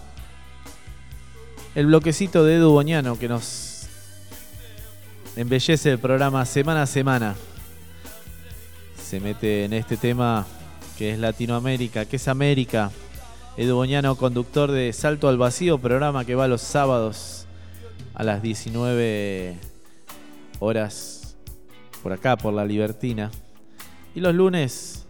[1.76, 3.71] el bloquecito de Edu Boñano que nos
[5.36, 7.36] embellece el programa semana a semana.
[8.96, 10.46] Se mete en este tema
[10.98, 12.92] que es Latinoamérica, que es América.
[13.58, 17.46] Edu Boñano, conductor de Salto al Vacío, programa que va los sábados
[18.14, 19.58] a las 19
[20.60, 21.36] horas
[22.02, 23.32] por acá, por la Libertina.
[24.16, 25.06] Y los lunes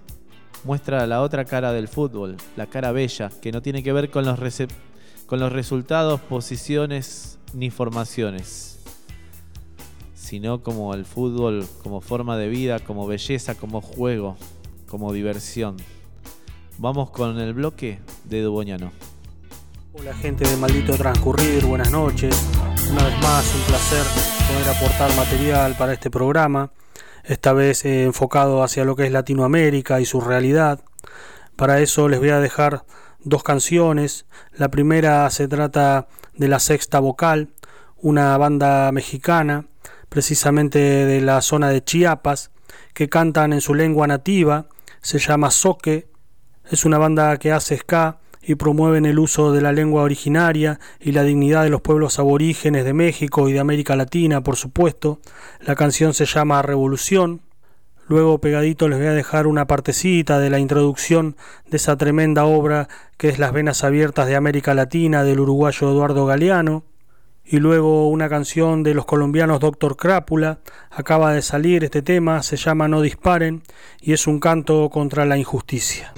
[0.64, 4.26] muestra la otra cara del fútbol, la cara bella, que no tiene que ver con
[4.26, 4.40] los,
[5.26, 8.71] con los resultados, posiciones ni formaciones,
[10.22, 14.38] sino como el fútbol, como forma de vida, como belleza, como juego,
[14.88, 15.78] como diversión.
[16.78, 18.92] Vamos con el bloque de Duboñano.
[19.94, 22.36] Hola gente de Maldito Transcurrir, buenas noches.
[22.92, 24.06] Una vez más, un placer
[24.48, 26.72] poder aportar material para este programa
[27.24, 30.82] esta vez eh, enfocado hacia lo que es Latinoamérica y su realidad.
[31.56, 32.86] Para eso les voy a dejar
[33.24, 34.26] dos canciones.
[34.54, 37.50] La primera se trata de La Sexta Vocal,
[37.98, 39.66] una banda mexicana,
[40.12, 42.52] precisamente de la zona de Chiapas,
[42.94, 44.68] que cantan en su lengua nativa,
[45.02, 46.10] se llama Soque,
[46.70, 51.14] es una banda que hace ska y promueven el uso de la lengua originaria y
[51.14, 55.22] la dignidad de los pueblos aborígenes de México y de América Latina, por supuesto.
[55.62, 57.40] La canción se llama Revolución.
[58.10, 61.38] Luego pegadito les voy a dejar una partecita de la introducción
[61.70, 66.26] de esa tremenda obra que es Las Venas Abiertas de América Latina del uruguayo Eduardo
[66.26, 66.84] Galeano.
[67.52, 70.60] Y luego una canción de los colombianos Doctor Crápula.
[70.90, 73.62] Acaba de salir este tema, se llama No Disparen
[74.00, 76.14] y es un canto contra la injusticia.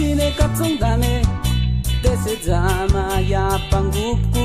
[0.00, 1.22] しで勝つため
[2.02, 4.36] でせざまやパングック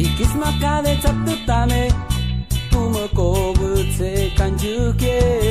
[0.00, 1.90] Ikis maka de satu tame
[2.70, 5.43] Tu meko butse kanjuke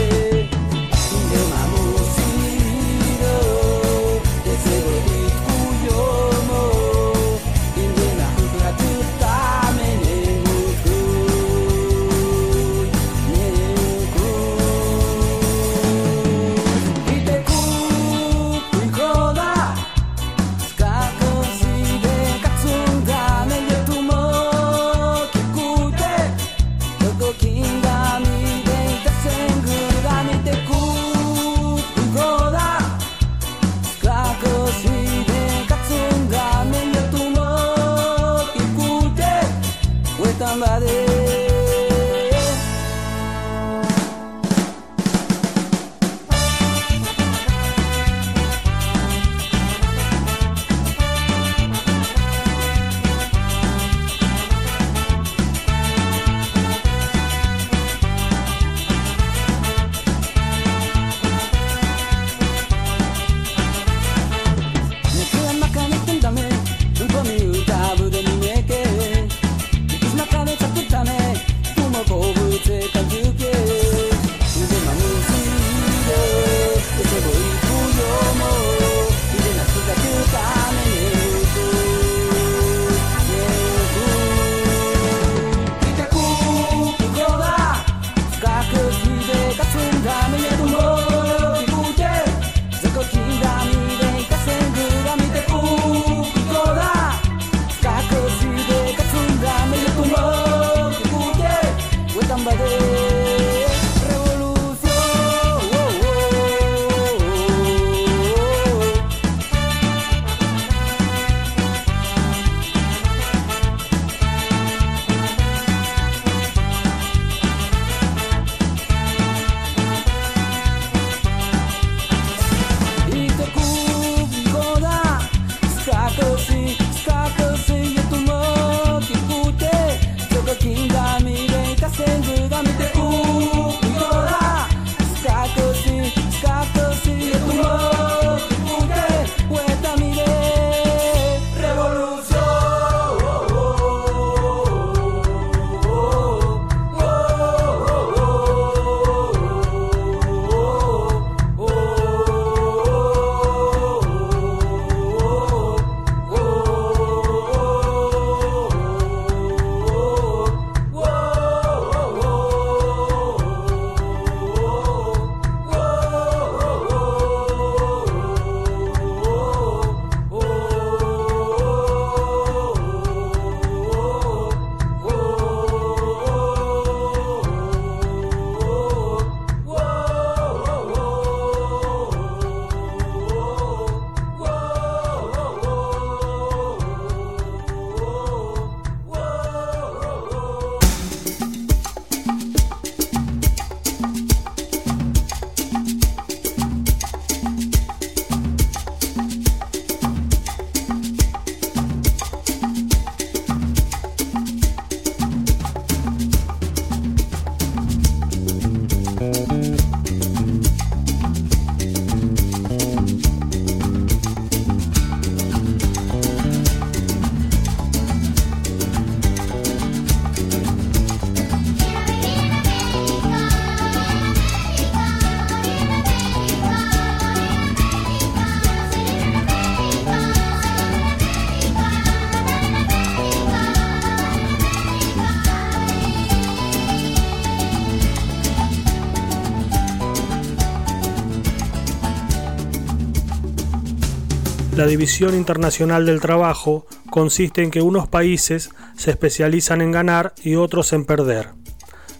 [244.84, 248.68] La división internacional del trabajo consiste en que unos países
[248.98, 251.48] se especializan en ganar y otros en perder.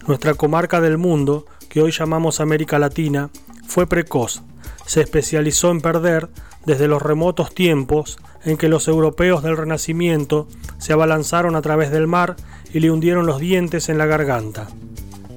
[0.07, 3.29] Nuestra comarca del mundo, que hoy llamamos América Latina,
[3.69, 4.45] fue precoz.
[4.87, 6.31] Se especializó en perder
[6.65, 10.49] desde los remotos tiempos en que los europeos del Renacimiento
[10.79, 12.35] se abalanzaron a través del mar
[12.73, 14.69] y le hundieron los dientes en la garganta.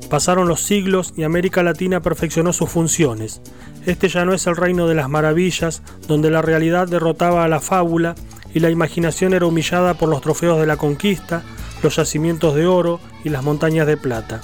[0.09, 3.41] Pasaron los siglos y América Latina perfeccionó sus funciones.
[3.87, 7.61] Este ya no es el reino de las maravillas, donde la realidad derrotaba a la
[7.61, 8.15] fábula
[8.53, 11.41] y la imaginación era humillada por los trofeos de la conquista,
[11.81, 14.41] los yacimientos de oro y las montañas de plata.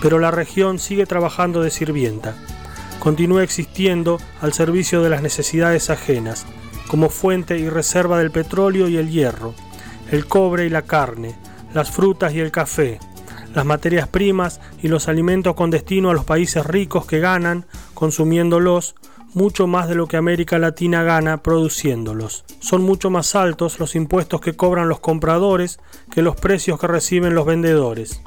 [0.00, 2.36] Pero la región sigue trabajando de sirvienta.
[3.00, 6.46] continúa existiendo al servicio de las necesidades ajenas,
[6.86, 9.54] como fuente y reserva del petróleo y el hierro,
[10.12, 11.34] el cobre y la carne,
[11.74, 13.00] las frutas y el café,
[13.54, 18.94] las materias primas y los alimentos con destino a los países ricos que ganan, consumiéndolos,
[19.34, 22.44] mucho más de lo que América Latina gana produciéndolos.
[22.60, 25.78] Son mucho más altos los impuestos que cobran los compradores
[26.10, 28.20] que los precios que reciben los vendedores.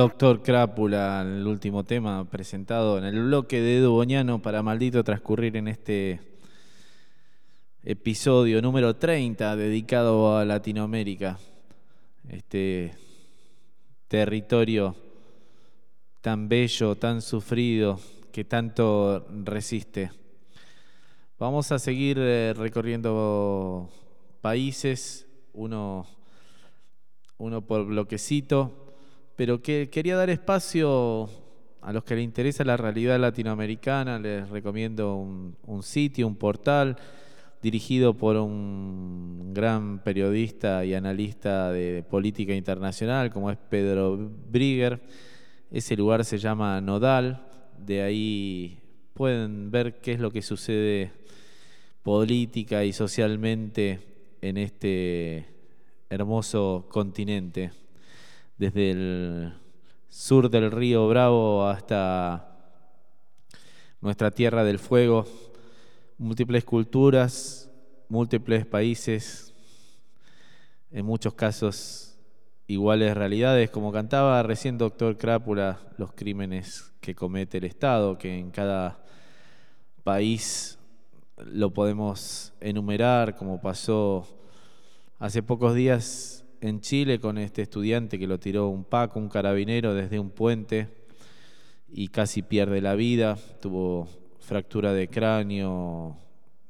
[0.00, 5.58] Doctor Crápula, el último tema presentado en el bloque de Edu Boñano para maldito transcurrir
[5.58, 6.22] en este
[7.82, 11.38] episodio número 30 dedicado a Latinoamérica,
[12.30, 12.94] este
[14.08, 14.96] territorio
[16.22, 18.00] tan bello, tan sufrido,
[18.32, 20.12] que tanto resiste.
[21.38, 23.90] Vamos a seguir eh, recorriendo
[24.40, 26.06] países, uno,
[27.36, 28.89] uno por bloquecito
[29.40, 31.30] pero que quería dar espacio
[31.80, 34.18] a los que les interesa la realidad latinoamericana.
[34.18, 36.98] Les recomiendo un, sitio, un portal
[37.62, 45.00] dirigido por un gran periodista y analista de política internacional como es Pedro Brigger.
[45.70, 47.42] Ese lugar se llama Nodal,
[47.78, 48.78] de ahí
[49.14, 51.12] pueden ver qué es lo que sucede
[52.02, 54.00] política y socialmente
[54.42, 55.46] en este
[56.10, 57.70] hermoso continente,
[58.60, 59.54] desde el
[60.10, 62.58] sur del río Bravo hasta
[64.02, 65.26] nuestra tierra del fuego,
[66.18, 67.70] múltiples culturas,
[68.10, 69.54] múltiples países,
[70.90, 72.18] en muchos casos
[72.66, 78.50] iguales realidades, como cantaba recién doctor Crápula, los crímenes que comete el Estado, que en
[78.50, 79.02] cada
[80.04, 80.78] país
[81.38, 84.28] lo podemos enumerar, como pasó
[85.18, 89.94] hace pocos días en Chile con este estudiante que lo tiró un Paco, un carabinero,
[89.94, 90.88] desde un puente
[91.88, 94.08] y casi pierde la vida, tuvo
[94.40, 96.16] fractura de cráneo,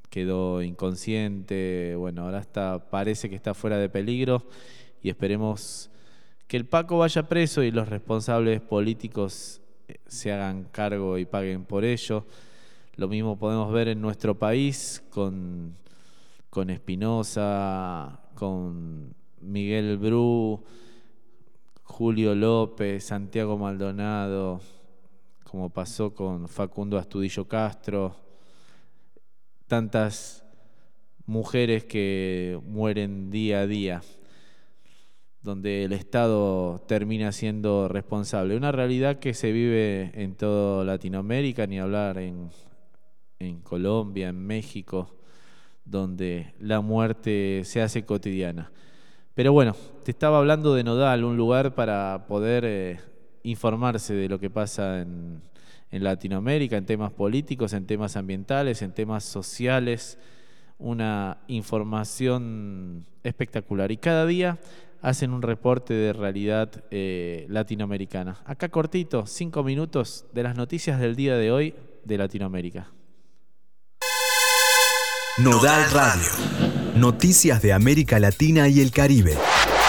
[0.09, 4.47] quedó inconsciente, bueno, ahora está, parece que está fuera de peligro
[5.03, 5.91] y esperemos
[6.47, 11.65] que el Paco vaya preso y los responsables políticos eh, se hagan cargo y paguen
[11.65, 12.27] por ello.
[12.97, 15.77] Lo mismo podemos ver en nuestro país con,
[16.51, 20.63] con Espinosa, con Miguel Bru,
[21.83, 24.61] Julio López, Santiago Maldonado,
[25.45, 28.15] como pasó con Facundo Astudillo Castro,
[29.67, 30.45] tantas
[31.27, 34.03] mujeres que mueren día a día,
[35.43, 38.57] donde el Estado termina siendo responsable.
[38.57, 42.51] Una realidad que se vive en toda Latinoamérica, ni hablar en,
[43.39, 45.17] en Colombia, en México,
[45.85, 48.71] donde la muerte se hace cotidiana.
[49.41, 49.75] Pero bueno,
[50.05, 53.01] te estaba hablando de Nodal, un lugar para poder eh,
[53.43, 55.41] informarse de lo que pasa en,
[55.91, 60.19] Latinoamérica, en temas políticos, en temas ambientales, en temas sociales,
[60.79, 63.91] una información espectacular.
[63.91, 64.59] Y cada día
[65.01, 68.43] hacen un reporte de realidad eh, latinoamericana.
[68.45, 71.75] Acá cortito, cinco minutos de las noticias del día de hoy
[72.05, 72.89] de Latinoamérica.
[75.39, 76.80] Nodal Radio.
[77.01, 79.35] Noticias de América Latina y el Caribe.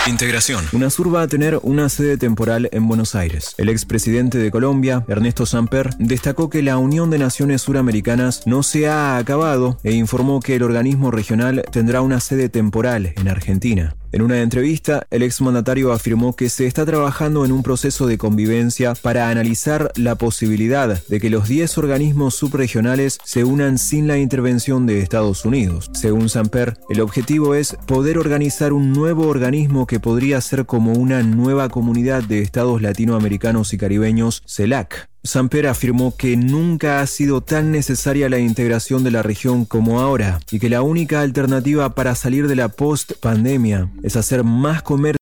[0.07, 0.63] Integración.
[0.71, 3.53] UNASUR va a tener una sede temporal en Buenos Aires.
[3.57, 8.87] El expresidente de Colombia, Ernesto Samper, destacó que la Unión de Naciones Suramericanas no se
[8.87, 13.93] ha acabado e informó que el organismo regional tendrá una sede temporal en Argentina.
[14.13, 18.93] En una entrevista, el exmandatario afirmó que se está trabajando en un proceso de convivencia
[18.93, 24.85] para analizar la posibilidad de que los 10 organismos subregionales se unan sin la intervención
[24.85, 25.89] de Estados Unidos.
[25.93, 31.23] Según Samper, el objetivo es poder organizar un nuevo organismo que podría ser como una
[31.23, 35.10] nueva comunidad de estados latinoamericanos y caribeños, CELAC.
[35.23, 40.39] Samper afirmó que nunca ha sido tan necesaria la integración de la región como ahora
[40.49, 45.20] y que la única alternativa para salir de la post-pandemia es hacer más comercio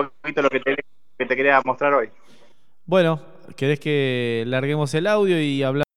[0.00, 0.76] un poquito lo que te,
[1.18, 2.08] que te quería mostrar hoy.
[2.84, 3.20] Bueno,
[3.56, 5.91] ¿querés que larguemos el audio y hablamos?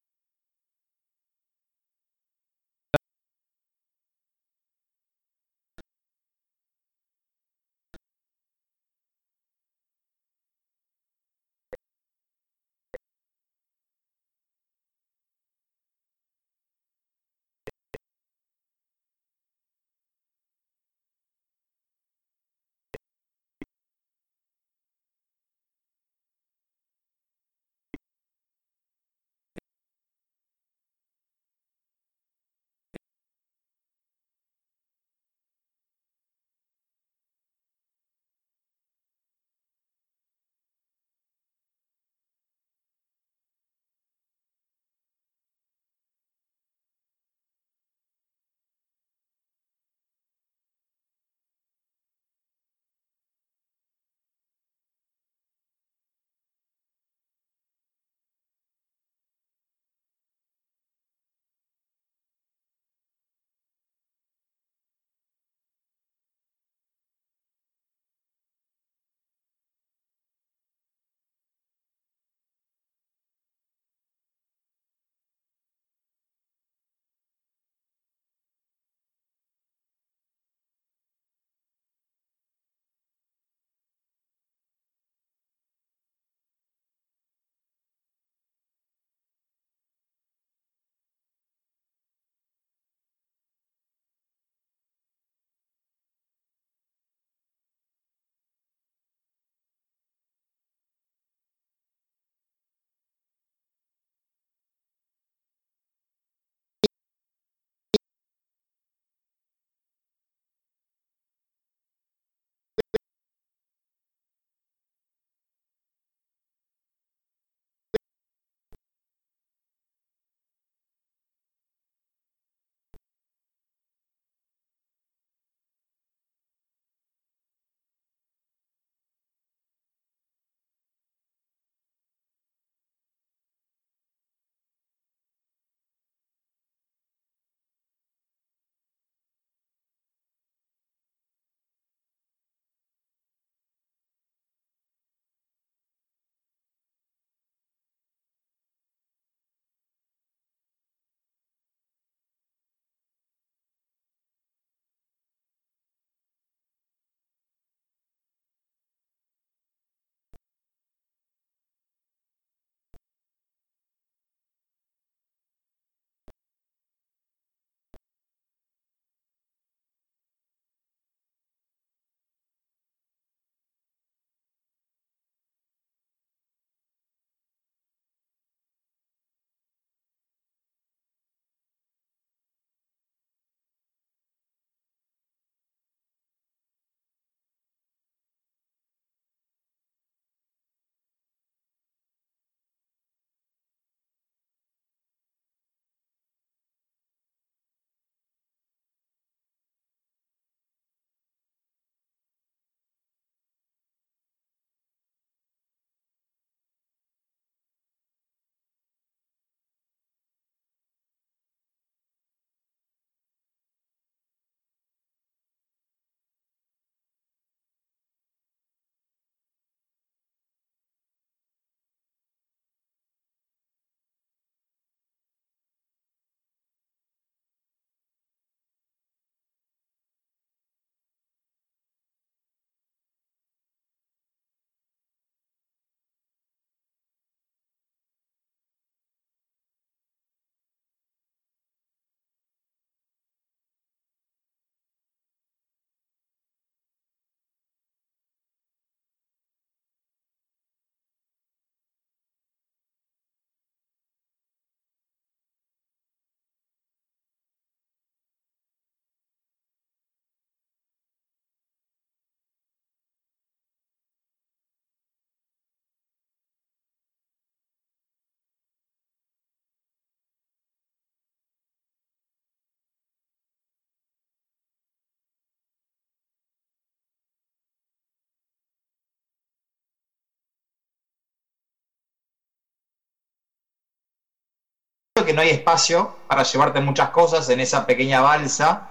[285.24, 288.90] Que no hay espacio para llevarte muchas cosas en esa pequeña balsa.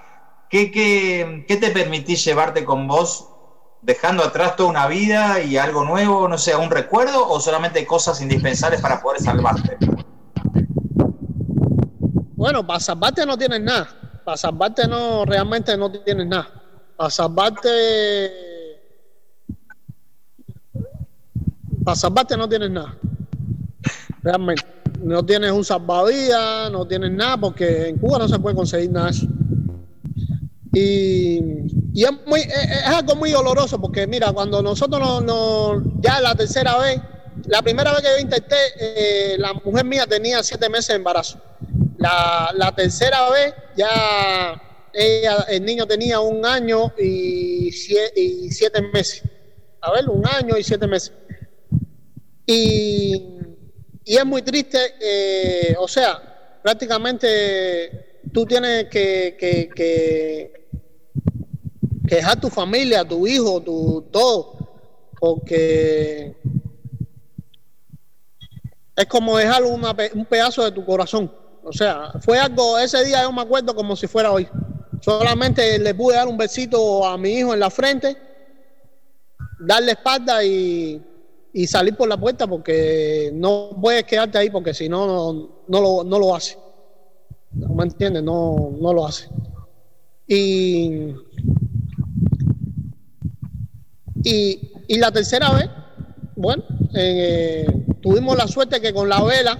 [0.48, 3.28] ¿Qué, qué, qué te permitís llevarte con vos
[3.82, 8.22] dejando atrás toda una vida y algo nuevo, no sé, un recuerdo o solamente cosas
[8.22, 9.76] indispensables para poder salvarte?
[12.36, 13.86] Bueno, para salvarte no tienes nada.
[14.24, 16.48] Para salvarte no, realmente no tienes nada.
[16.96, 18.30] Para salvarte.
[21.84, 22.96] Para salvarte no tienes nada.
[24.22, 24.73] Realmente.
[25.04, 29.10] No tienes un salvavidas, no tienes nada, porque en Cuba no se puede conseguir nada.
[30.72, 31.38] Y,
[31.94, 32.40] es, muy,
[32.86, 37.02] algo muy doloroso, porque mira, cuando nosotros no, ya la tercera vez,
[37.46, 41.38] la primera vez que yo intenté, eh, la mujer mía tenía siete meses de embarazo.
[41.98, 44.60] La, tercera vez ya
[45.48, 49.22] el niño tenía un año y, y siete meses.
[49.82, 51.12] A ver, un año y siete meses.
[52.46, 53.33] Y,
[54.04, 60.68] y es muy triste, eh, o sea, prácticamente tú tienes que, que, que,
[62.06, 64.58] que dejar tu familia, tu hijo, tu todo,
[65.18, 66.36] porque
[68.96, 71.32] es como dejar una un pedazo de tu corazón.
[71.62, 74.46] O sea, fue algo, ese día yo me acuerdo como si fuera hoy.
[75.00, 78.16] Solamente le pude dar un besito a mi hijo en la frente,
[79.60, 81.02] darle espalda y,
[81.56, 86.02] y salir por la puerta porque no puedes quedarte ahí porque si no, no, lo,
[86.02, 86.58] no lo hace.
[87.52, 88.24] ¿No me entiendes?
[88.24, 89.28] No, no lo hace.
[90.26, 91.14] Y,
[94.24, 95.70] y, la tercera vez,
[96.34, 97.66] bueno, eh,
[98.00, 99.56] tuvimos la suerte que con la vela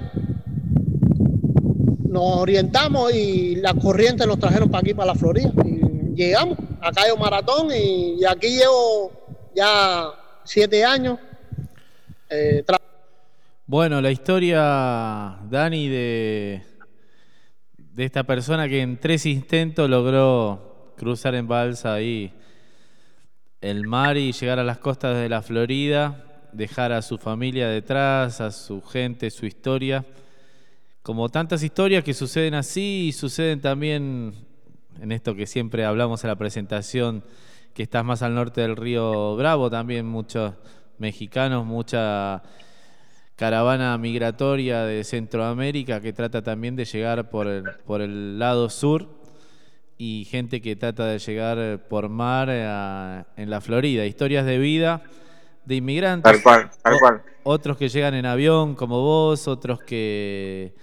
[2.08, 5.52] nos orientamos y las corrientes nos trajeron para aquí, para la Florida.
[5.64, 9.12] Y llegamos a Cayo Maratón y aquí llevo
[9.54, 10.08] ya
[10.42, 11.20] siete años.
[12.30, 12.64] Eh,
[13.66, 16.62] Bueno, la historia, Dani, de,
[17.76, 22.32] de esta persona que en tres intentos logró cruzar en balsa ahí
[23.60, 28.40] el mar y llegar a las costas de la Florida, dejar a su familia detrás,
[28.40, 30.04] a su gente, su historia.
[31.02, 34.34] Como tantas historias que suceden así y suceden también
[35.00, 37.24] en esto que siempre hablamos en la presentación,
[37.74, 40.54] que estás más al norte del río Bravo, también muchos
[40.98, 42.42] mexicanos, mucha
[43.36, 49.08] caravana migratoria de Centroamérica que trata también de llegar por el, por el lado sur
[49.98, 54.06] y gente que trata de llegar por mar a- en la Florida.
[54.06, 55.02] Historias de vida
[55.64, 56.32] de inmigrantes.
[56.32, 57.22] Tal cual, tal cual.
[57.42, 60.74] Otros que llegan en avión como vos, otros que,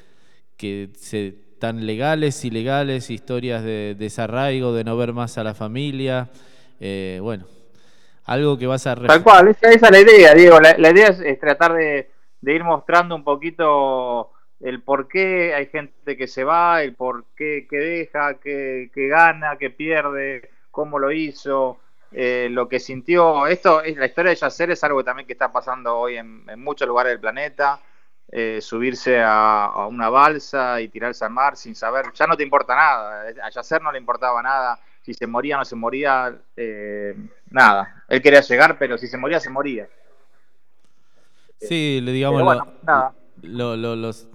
[0.58, 6.30] que se, tan legales, ilegales, historias de desarraigo, de no ver más a la familia.
[6.80, 7.46] Eh, bueno,
[8.26, 8.96] algo que vas a...
[8.96, 10.60] Tal cual, esa, esa es la idea, Diego.
[10.60, 12.12] La, idea es, es tratar de,
[12.42, 17.26] de ir mostrando un poquito el por qué hay gente que se va, el por
[17.36, 21.80] qué que deja, que, que gana, que pierde, cómo lo hizo,
[22.12, 23.48] eh, lo que sintió.
[23.48, 26.64] Esto es la historia de Yacer, es algo también que está pasando hoy en, en
[26.64, 27.80] muchos lugares del planeta.
[28.32, 32.44] eh, subirse a, a una balsa y tirarse al mar sin saber, ya no te
[32.44, 33.24] importa nada.
[33.44, 37.16] A Yacer no le importaba nada si se moría o no se moría, eh,
[37.52, 38.04] nada.
[38.10, 39.88] Él quería llegar, pero si se moría, se moría.
[41.60, 43.14] Sí, le digamos bueno, lo, nada.
[43.42, 44.28] lo, lo- los-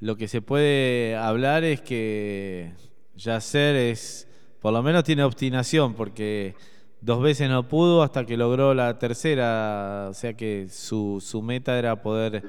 [0.00, 2.72] lo que se puede hablar es que
[3.16, 4.28] Yacer es,
[4.60, 6.56] por lo menos tiene obstinación, porque
[7.00, 11.78] dos veces no pudo hasta que logró la tercera, o sea que su, su meta
[11.78, 12.44] era poder,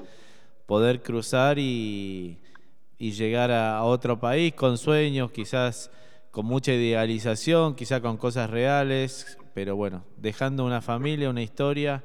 [0.66, 2.40] poder cruzar y,
[2.98, 5.92] y llegar a, a otro país con sueños, quizás
[6.32, 12.04] con mucha idealización, quizás con cosas reales, pero bueno, dejando una familia, una historia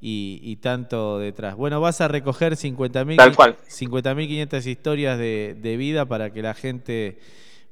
[0.00, 1.56] y, y tanto detrás.
[1.56, 3.56] Bueno, vas a recoger 50.000 Tal cual.
[3.68, 7.18] 50.500 historias de, de vida para que la gente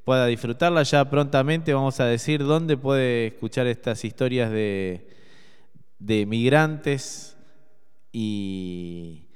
[0.04, 0.82] pueda disfrutarla.
[0.82, 5.08] Ya prontamente vamos a decir dónde puede escuchar estas historias de,
[5.98, 7.36] de migrantes
[8.12, 9.26] y,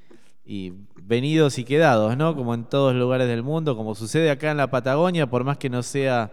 [0.44, 0.72] y
[1.02, 2.36] venidos y quedados, ¿no?
[2.36, 5.70] Como en todos lugares del mundo, como sucede acá en la Patagonia, por más que
[5.70, 6.32] no sea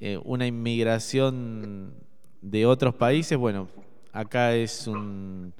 [0.00, 1.94] eh, una inmigración
[2.42, 3.68] de otros países, bueno,
[4.12, 5.54] acá es un-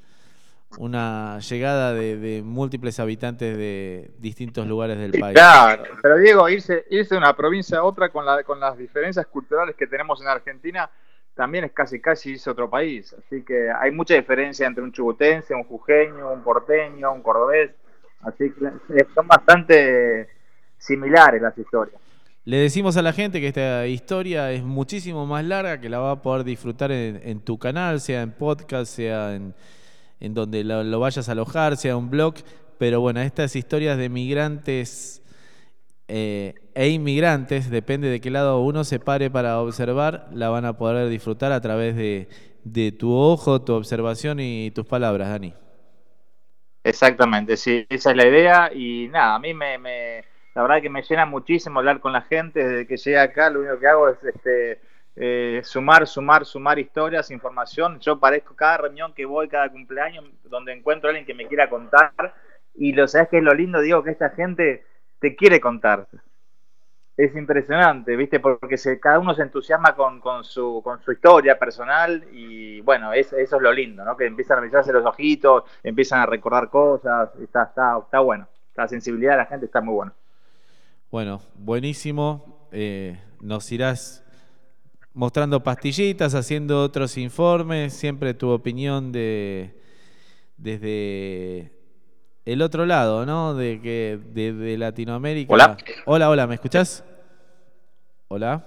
[0.79, 5.35] una llegada de, de múltiples habitantes de distintos lugares del país.
[5.35, 9.27] Claro, pero Diego, irse, irse de una provincia a otra con, la, con las diferencias
[9.27, 10.91] culturales que tenemos en Argentina
[11.35, 13.15] también es casi casi irse a otro país.
[13.19, 17.71] Así que hay mucha diferencia entre un chubutense, un jujeño, un porteño, un cordobés.
[18.23, 20.29] Así que son bastante
[20.79, 22.02] similares las historias.
[22.45, 26.11] Le decimos a la gente que esta historia es muchísimo más larga, que la va
[26.11, 29.55] a poder disfrutar en, en tu canal, sea en podcast, sea en,
[30.19, 32.35] en donde lo, vayas a alojar, sea un blog.
[32.79, 35.23] Pero bueno, estas historias de migrantes
[36.09, 40.77] eh, e inmigrantes, depende de qué lado uno se pare para observar, la van a
[40.77, 42.29] poder disfrutar a través de,
[42.65, 45.55] de tu ojo, tu observación y tus palabras, Dani.
[46.83, 50.91] Exactamente, sí, esa es la idea y nada, a mí me, me la verdad que
[50.91, 54.09] me llena muchísimo hablar con la gente desde que llegué acá, lo único que hago
[54.09, 54.81] es este
[55.15, 57.99] eh, sumar, sumar, sumar historias, información.
[58.01, 61.69] Yo parezco cada reunión que voy, cada cumpleaños, donde encuentro a alguien que me quiera
[61.69, 62.35] contar.
[62.75, 64.85] Y lo sabes que es lo lindo, digo, que esta gente
[65.21, 66.07] te quiere contar.
[67.17, 68.41] Es impresionante, ¿viste?
[68.41, 73.13] Porque se, cada uno se entusiasma con, con, su, con su historia personal y bueno,
[73.13, 74.17] es, eso es lo lindo, ¿no?
[74.17, 78.49] Que empiezan a mirarse los ojitos, empiezan a recordar cosas, está, está, está bueno.
[78.75, 80.15] La sensibilidad de la gente está muy buena.
[81.13, 82.71] Bueno, buenísimo.
[82.73, 84.25] Eh, nos irás
[85.13, 89.79] mostrando pastillitas, haciendo otros informes, siempre tu opinión de
[90.57, 91.71] desde
[92.47, 93.55] el otro lado, ¿no?
[93.55, 95.53] De que de, Latinoamérica.
[95.53, 95.77] Hola.
[96.07, 97.05] Hola, hola, ¿me escuchás?
[98.29, 98.65] Hola.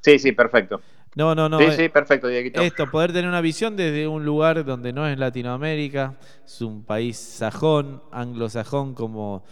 [0.00, 0.80] Sí, sí, perfecto.
[1.16, 1.58] No, no, no.
[1.58, 2.62] Sí, eh, sí, perfecto, Dieguito.
[2.62, 6.14] Esto, poder tener una visión desde un lugar donde no es Latinoamérica,
[6.46, 9.44] es un país sajón, anglosajón como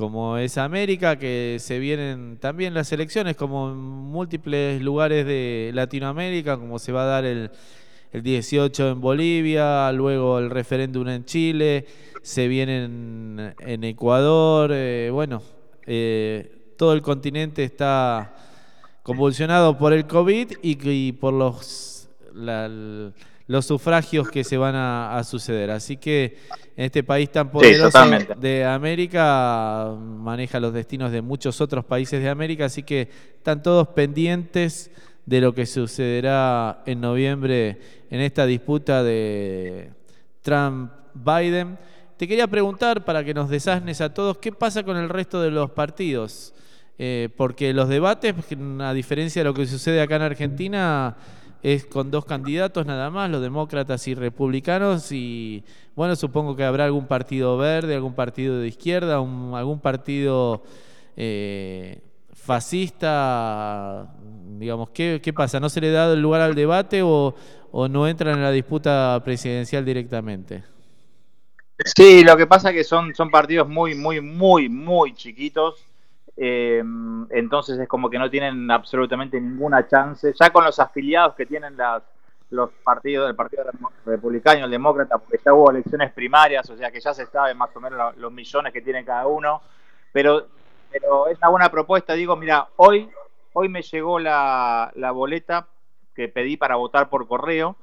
[0.00, 6.56] como es América, que se vienen también las elecciones, como en múltiples lugares de Latinoamérica,
[6.56, 7.50] como se va a dar el,
[8.10, 11.86] el 18 en Bolivia, luego el referéndum en Chile,
[12.22, 15.42] se vienen en Ecuador, eh, bueno,
[15.86, 18.34] eh, todo el continente está
[19.02, 22.08] convulsionado por el COVID y, por los,
[23.50, 25.72] los sufragios que se van a suceder.
[25.72, 26.38] Así que
[26.76, 27.98] en este país tan poderoso
[28.38, 33.88] de América maneja los destinos de muchos otros países de América, así que están todos
[33.88, 34.92] pendientes
[35.26, 39.90] de lo que sucederá en noviembre en esta disputa de
[40.42, 41.76] Trump-Biden.
[42.18, 45.50] Te quería preguntar, para que nos desasnes a todos, ¿qué pasa con el resto de
[45.50, 46.54] los partidos?
[46.98, 48.32] Eh, porque los debates,
[48.80, 51.16] a diferencia de lo que sucede acá en Argentina,
[51.62, 55.64] es con dos candidatos nada más, los demócratas y republicanos, y
[55.94, 60.62] bueno, supongo que habrá algún partido verde, algún partido de izquierda, algún partido
[61.16, 62.00] eh,
[62.32, 64.14] fascista,
[64.58, 65.60] digamos, ¿qué, ¿qué, pasa?
[65.60, 67.34] ¿No se le da lugar al debate o,
[67.70, 70.64] o no entran en la disputa presidencial directamente?
[71.84, 75.89] Sí, lo que pasa es que son, son partidos muy, muy, muy, muy chiquitos
[76.42, 76.82] eh,
[77.28, 80.32] entonces es como que no tienen absolutamente ninguna chance.
[80.40, 82.02] Ya con los afiliados que tienen las,
[82.48, 83.64] los partidos del Partido
[84.06, 87.68] Republicano, el Demócrata, porque ya hubo elecciones primarias, o sea que ya se sabe más
[87.76, 89.60] o menos los millones que tiene cada uno.
[90.12, 90.46] Pero,
[90.90, 92.14] pero es una buena propuesta.
[92.14, 93.10] Digo, mira, hoy,
[93.52, 95.66] hoy me llegó la, la boleta
[96.14, 97.76] que pedí para votar por correo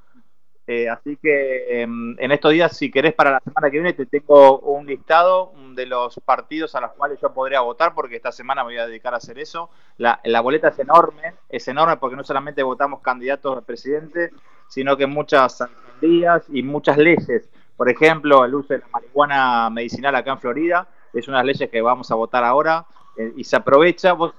[0.70, 4.06] eh, así que em, en estos días, si querés para la semana que viene, te
[4.06, 8.64] tengo un listado de los partidos a los cuales yo podría votar, porque esta semana
[8.64, 9.70] me voy a dedicar a hacer eso.
[9.98, 14.32] La, boleta es enorme, es enorme porque no solamente votamos candidatos a presidente,
[14.68, 17.50] sino que muchas alcaldías y muchas leyes.
[17.78, 21.56] Por ejemplo, el uso de la marihuana medicinal acá en Florida es una de las
[21.56, 22.86] leyes que vamos a votar ahora
[23.16, 24.12] eh, y se aprovecha.
[24.12, 24.34] Vos,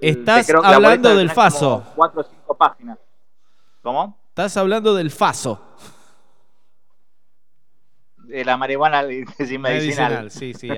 [0.00, 1.84] Estás hablando del FASO.
[1.94, 2.98] Cuatro o cinco páginas.
[3.82, 4.16] ¿Cómo?
[4.38, 5.60] Estás hablando del FASO.
[8.18, 9.62] De la marihuana medicinal.
[9.62, 10.30] medicinal.
[10.30, 10.68] Sí, sí.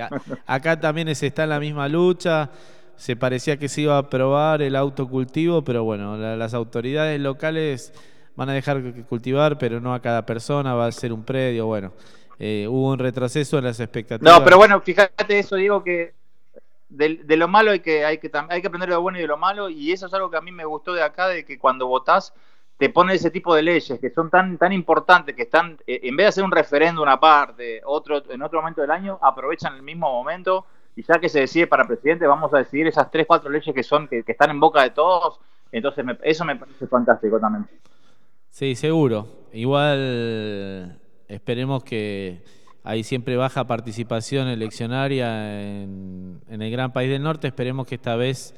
[0.47, 2.49] Acá también se está en la misma lucha.
[2.95, 7.93] Se parecía que se iba a aprobar el autocultivo, pero bueno, las autoridades locales
[8.35, 11.67] van a dejar cultivar, pero no a cada persona, va a ser un predio.
[11.67, 11.93] Bueno,
[12.39, 14.39] eh, hubo un retroceso en las expectativas.
[14.39, 16.15] No, pero bueno, fíjate eso, digo que
[16.89, 19.27] de, lo malo hay que, hay que hay que aprender de lo bueno y de
[19.27, 21.59] lo malo, y eso es algo que a mí me gustó de acá, de que
[21.59, 22.33] cuando votás
[22.81, 26.15] te pone ese tipo de leyes que son tan, tan importantes, que están, eh, en
[26.15, 30.11] vez de hacer un referéndum aparte, otro, en otro momento del año, aprovechan el mismo
[30.11, 33.75] momento y ya que se decide para presidente, vamos a decidir esas tres, cuatro leyes
[33.75, 35.39] que son, que, están en boca de todos.
[35.71, 37.67] Entonces eso me parece fantástico también.
[38.49, 39.27] Sí, seguro.
[39.53, 42.41] Igual esperemos que
[42.83, 47.47] hay siempre baja participación eleccionaria en, en el gran país del norte.
[47.47, 48.55] Esperemos que esta vez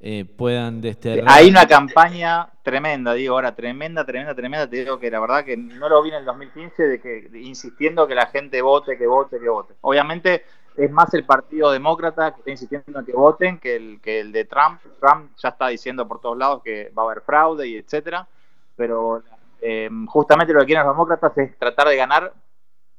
[0.00, 1.24] eh, puedan desterrar.
[1.28, 4.68] Hay una campaña tremenda, digo ahora, tremenda, tremenda, tremenda.
[4.68, 8.06] Te digo que la verdad que no lo vi en el 2015 de que insistiendo
[8.06, 9.74] que la gente vote, que vote, que vote.
[9.80, 10.44] Obviamente
[10.76, 14.32] es más el Partido Demócrata que está insistiendo en que voten que el, que el
[14.32, 14.80] de Trump.
[15.00, 18.28] Trump ya está diciendo por todos lados que va a haber fraude y etcétera.
[18.76, 19.22] Pero
[19.62, 22.34] eh, justamente lo que quieren los demócratas es tratar de ganar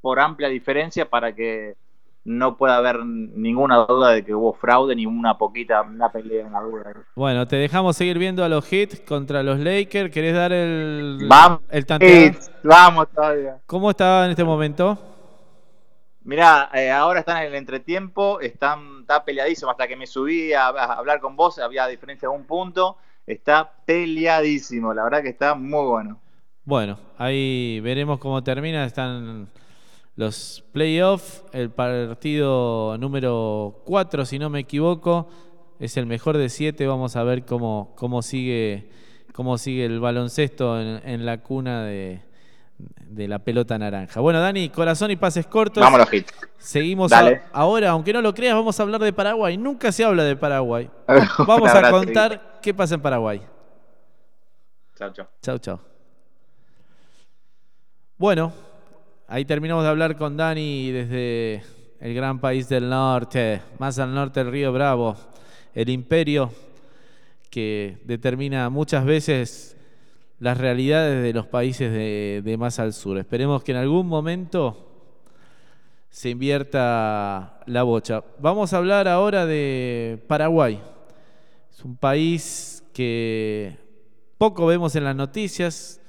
[0.01, 1.75] por amplia diferencia para que
[2.27, 6.51] no puede haber ninguna duda de que hubo fraude ni una poquita una pelea en
[6.51, 6.93] la duda.
[7.15, 10.11] Bueno, te dejamos seguir viendo a los hits contra los Lakers.
[10.11, 12.33] ¿Querés dar el, vamos, el tanteo?
[12.63, 13.59] vamos todavía.
[13.65, 14.99] ¿Cómo está en este momento?
[16.25, 19.71] Mirá, eh, ahora están en el entretiempo, están, está peleadísimo.
[19.71, 22.97] Hasta que me subí a, hablar con vos, había diferencia de un punto.
[23.25, 26.19] Está peleadísimo, la verdad que está muy bueno.
[26.65, 28.83] Bueno, ahí veremos cómo termina.
[28.83, 29.47] Están
[30.17, 35.29] los playoffs, el partido número 4, si no me equivoco,
[35.79, 36.87] es el mejor de 7.
[36.87, 38.89] Vamos a ver cómo, cómo, sigue,
[39.31, 42.23] cómo sigue el baloncesto en, la cuna de,
[43.15, 44.19] la pelota naranja.
[44.19, 45.83] Bueno, Dani, corazón y pases cortos.
[45.83, 46.27] Vámonos, hit.
[46.57, 47.11] Seguimos
[47.53, 49.55] ahora, aunque no lo creas, vamos a hablar de Paraguay.
[49.55, 50.89] Nunca se habla de Paraguay.
[51.47, 53.39] Vamos a contar qué pasa en Paraguay.
[54.97, 55.27] Chao, chao.
[55.43, 55.79] Chao, chao.
[58.17, 58.51] Bueno,
[59.27, 61.61] ahí terminamos de hablar con Dani desde
[61.99, 65.17] el gran país del norte, más al norte del río Bravo,
[65.73, 66.49] el imperio
[67.49, 69.75] que determina muchas veces
[70.39, 73.17] las realidades de los países de, más al sur.
[73.17, 74.85] Esperemos que en algún momento
[76.09, 78.23] se invierta la bocha.
[78.39, 80.79] Vamos a hablar ahora de Paraguay.
[81.71, 83.77] Es un país que
[84.37, 85.99] poco vemos en las noticias,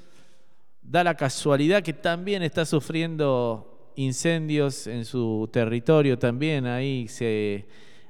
[0.88, 7.66] da la casualidad que también está sufriendo incendios en su territorio, también ahí se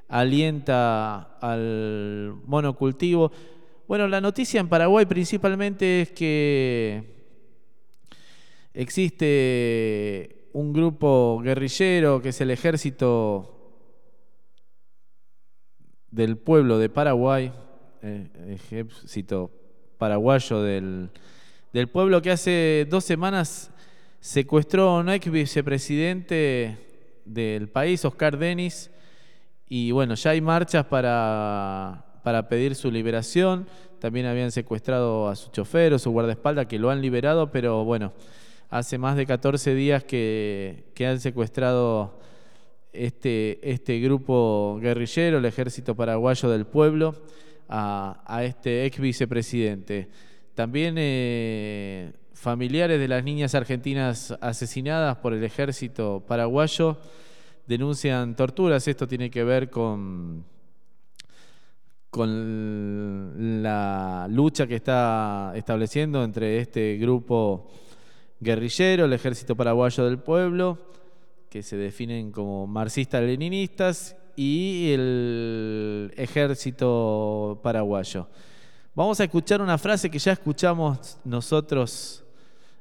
[0.09, 3.33] alienta al monocultivo.
[3.89, 7.17] Bueno, la noticia en Paraguay principalmente es que
[8.73, 13.57] existe un grupo guerrillero que es el ejército
[16.13, 17.53] del pueblo de Paraguay,
[18.03, 19.51] eh, ejército
[19.99, 21.11] paraguayo del
[21.73, 23.71] del pueblo que hace dos semanas
[24.21, 26.79] secuestró a un ex vicepresidente
[27.25, 28.91] del país, Oscar Denis,
[29.69, 33.67] y bueno, ya hay marchas para, para pedir su liberación.
[33.99, 38.15] También habían secuestrado a su chofer o su guardaespaldas, que lo han liberado, pero bueno,
[38.71, 42.19] hace más de 14 días que, que han secuestrado
[42.95, 47.15] este, este grupo guerrillero, el Ejército Paraguayo del Pueblo,
[47.69, 50.09] a, a este ex vicepresidente.
[50.59, 56.99] También eh, familiares de las niñas argentinas asesinadas por el ejército paraguayo
[57.65, 58.89] denuncian torturas.
[58.89, 60.45] Esto tiene que ver con,
[62.11, 67.71] con la lucha que está estableciendo entre este grupo
[68.41, 70.77] guerrillero, el Ejército Paraguayo del Pueblo,
[71.49, 78.27] que se definen como marxistas-leninistas, y el Ejército Paraguayo.
[78.99, 82.25] Vamos a escuchar una frase que ya escuchamos nosotros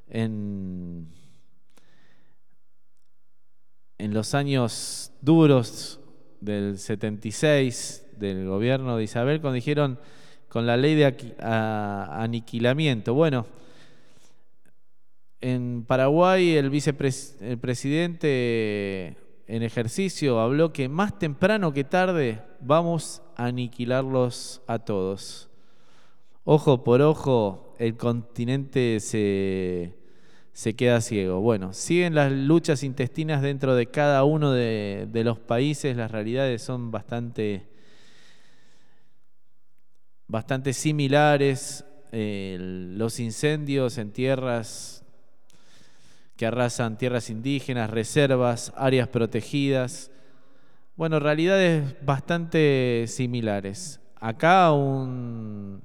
[0.08, 1.06] en,
[3.98, 6.00] en los años duros
[6.40, 10.00] del 76 del gobierno de Isabel, cuando dijeron
[10.48, 13.14] con la ley de aniquilamiento.
[13.14, 13.46] Bueno,
[15.40, 19.16] en Paraguay el vicepresidente
[19.46, 25.47] en ejercicio habló que más temprano que tarde vamos a aniquilarlos a todos
[26.50, 29.94] ojo por ojo, el continente se,
[30.78, 31.40] queda ciego.
[31.40, 36.90] Bueno, siguen las luchas intestinas dentro de cada uno de, los países, las realidades son
[36.90, 37.68] bastante,
[40.26, 41.84] bastante similares.
[42.12, 45.04] los incendios en tierras
[46.34, 50.10] que arrasan tierras indígenas, reservas, áreas protegidas.
[50.96, 54.00] Bueno, realidades bastante similares.
[54.18, 55.82] Acá un,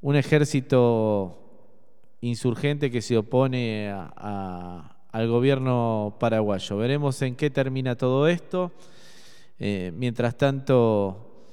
[0.00, 1.38] un ejército
[2.20, 6.76] insurgente que se opone al gobierno paraguayo.
[6.76, 8.72] Veremos en qué termina todo esto.
[9.58, 11.46] Eh, mientras tanto,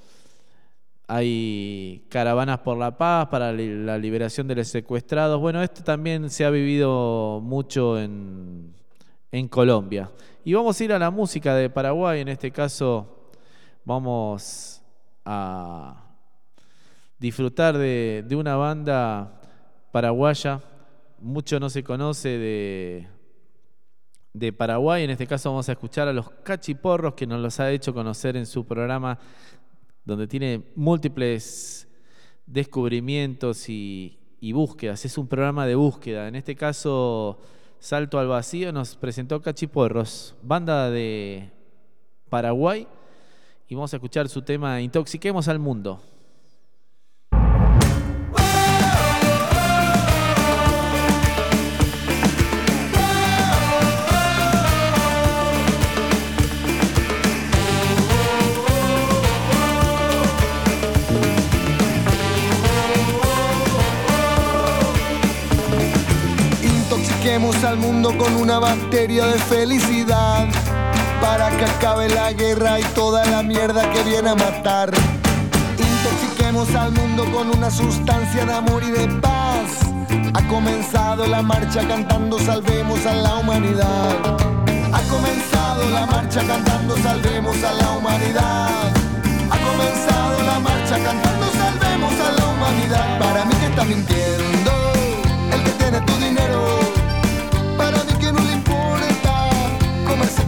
[1.08, 5.40] hay caravanas por la paz para la liberación de los secuestrados.
[5.40, 8.74] Bueno, esto también se ha vivido mucho en,
[9.32, 10.12] en Colombia.
[10.44, 13.32] Y vamos a ir a la música de Paraguay, en este caso
[13.86, 14.82] vamos
[15.26, 16.13] a
[17.20, 19.42] disfrutar de, una banda
[19.92, 20.62] paraguaya.
[21.20, 23.08] Mucho no se conoce
[24.34, 25.04] de, Paraguay.
[25.04, 28.36] En este caso vamos a escuchar a los Cachiporros, que nos los ha hecho conocer
[28.36, 29.18] en su programa,
[30.04, 31.88] donde tiene múltiples
[32.46, 35.06] descubrimientos y, y búsquedas.
[35.06, 36.28] Es un programa de búsqueda.
[36.28, 37.40] En este caso,
[37.84, 41.52] Salto al Vacío nos presentó Cachiporros, banda de
[42.30, 42.88] Paraguay.
[43.68, 46.02] Y vamos a escuchar su tema Intoxiquemos al Mundo.
[67.74, 70.48] Al mundo con una bacteria de felicidad
[71.20, 74.92] para que acabe la guerra y toda la mierda que viene a matar.
[75.80, 79.70] Intoxiquemos al mundo con una sustancia de amor y de paz
[80.36, 84.18] Ha comenzado la marcha cantando salvemos a la humanidad.
[84.94, 88.92] Ha comenzado la marcha cantando salvemos a la humanidad.
[89.50, 93.20] Ha comenzado la marcha cantando salvemos a la humanidad.
[93.20, 94.63] Para mí que está mintiendo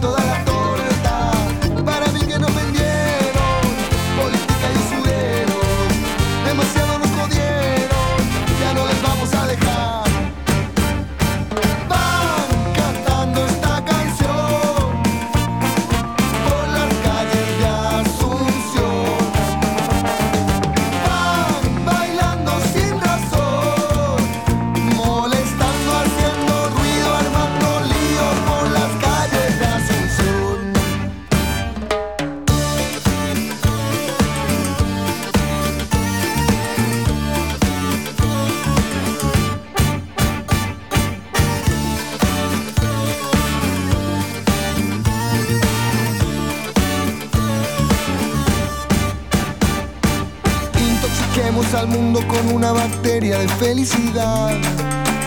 [0.00, 0.35] toda la
[52.24, 54.54] con una bacteria de felicidad.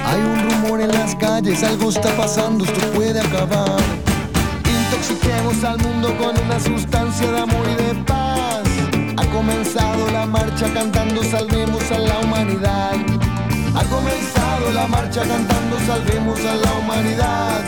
[0.05, 3.79] Hay un rumor en las calles, algo está pasando, esto puede acabar.
[4.65, 8.63] Intoxiquemos al mundo con una sustancia de amor y de paz.
[9.17, 12.95] Ha comenzado la marcha cantando salvemos a la humanidad.
[13.75, 17.61] Ha comenzado la marcha cantando salvemos a la humanidad.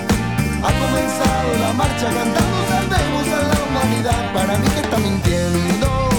[0.63, 4.33] Ha comenzado la marcha cantando salvemos a la humanidad.
[4.33, 6.09] Para mí que está mintiendo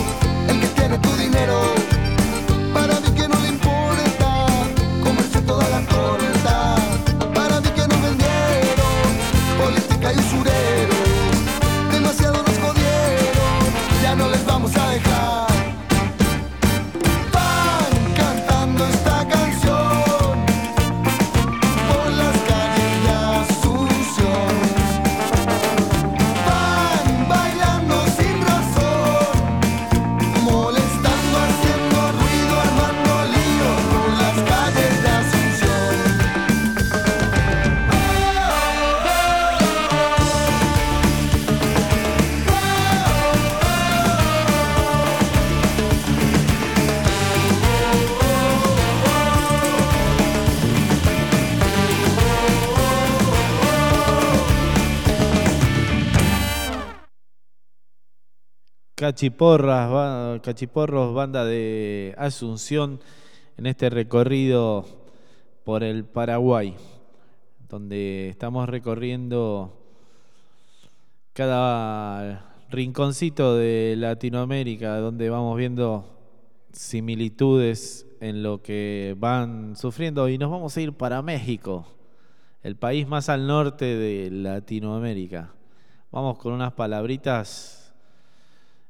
[0.48, 1.71] el que tiene tu dinero.
[59.02, 63.00] Cachiporras, Cachiporros, banda de Asunción,
[63.56, 64.86] en este recorrido
[65.64, 66.76] por el Paraguay,
[67.68, 69.76] donde estamos recorriendo
[71.32, 76.08] cada rinconcito de Latinoamérica, donde vamos viendo
[76.70, 81.88] similitudes en lo que van sufriendo y nos vamos a ir para México,
[82.62, 85.52] el país más al norte de Latinoamérica.
[86.12, 87.81] Vamos con unas palabritas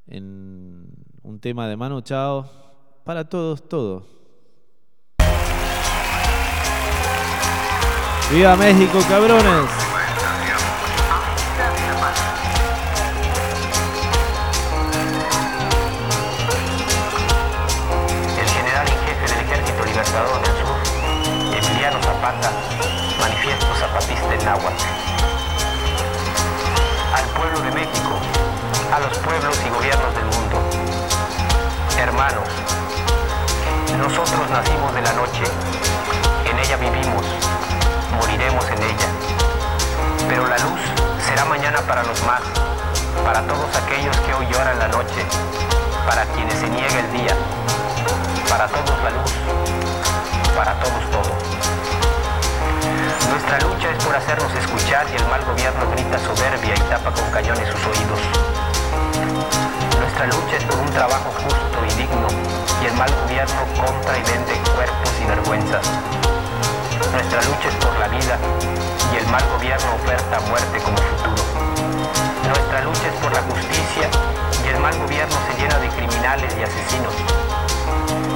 [0.06, 0.86] en
[1.22, 2.48] un tema de Manu Chao
[3.04, 4.04] para todos, todos.
[8.32, 10.01] ¡Viva México, cabrones!
[29.12, 30.56] Los pueblos y gobiernos del mundo.
[31.98, 32.48] Hermanos,
[33.98, 35.44] nosotros nacimos de la noche,
[36.50, 37.22] en ella vivimos,
[38.16, 39.08] moriremos en ella.
[40.28, 40.80] Pero la luz
[41.28, 42.40] será mañana para los más,
[43.22, 45.20] para todos aquellos que hoy lloran la noche,
[46.06, 47.36] para quienes se niega el día,
[48.48, 49.32] para todos la luz,
[50.56, 51.32] para todos todo.
[53.30, 57.30] Nuestra lucha es por hacernos escuchar y el mal gobierno grita soberbia y tapa con
[57.30, 58.71] cañones sus oídos.
[60.12, 62.28] Nuestra lucha es por un trabajo justo y digno
[62.82, 65.86] y el mal gobierno compra y vende cuerpos y vergüenzas.
[67.10, 68.36] Nuestra lucha es por la vida
[69.10, 71.42] y el mal gobierno oferta muerte como futuro.
[72.44, 74.06] Nuestra lucha es por la justicia
[74.62, 77.14] y el mal gobierno se llena de criminales y asesinos.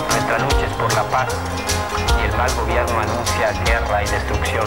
[0.08, 1.28] Nuestra lucha es por la paz
[1.92, 4.66] y el mal gobierno anuncia guerra y destrucción.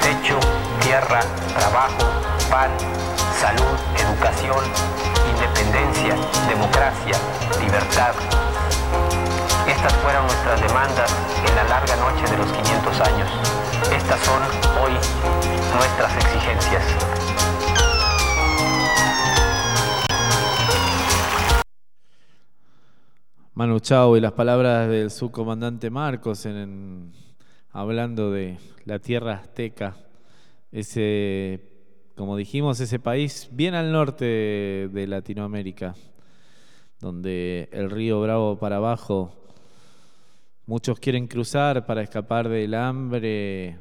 [0.00, 0.40] Techo,
[0.80, 1.20] tierra,
[1.58, 2.08] trabajo,
[2.48, 2.70] pan,
[3.38, 4.64] salud, educación,
[5.66, 6.14] independencia,
[6.48, 7.16] democracia,
[7.60, 8.14] libertad.
[9.66, 11.10] Estas fueron nuestras demandas
[11.48, 13.28] en la larga noche de los 500 años.
[13.92, 14.42] Estas son
[14.82, 14.92] hoy
[15.74, 16.84] nuestras exigencias.
[23.54, 27.12] Manu Chao y las palabras del subcomandante Marcos en,
[27.72, 29.96] hablando de la tierra azteca,
[30.70, 31.75] ese,
[32.16, 34.24] como dijimos, ese país bien al norte
[34.90, 35.94] de Latinoamérica,
[36.98, 39.34] donde el río Bravo para abajo,
[40.64, 43.78] muchos quieren cruzar para escapar del hambre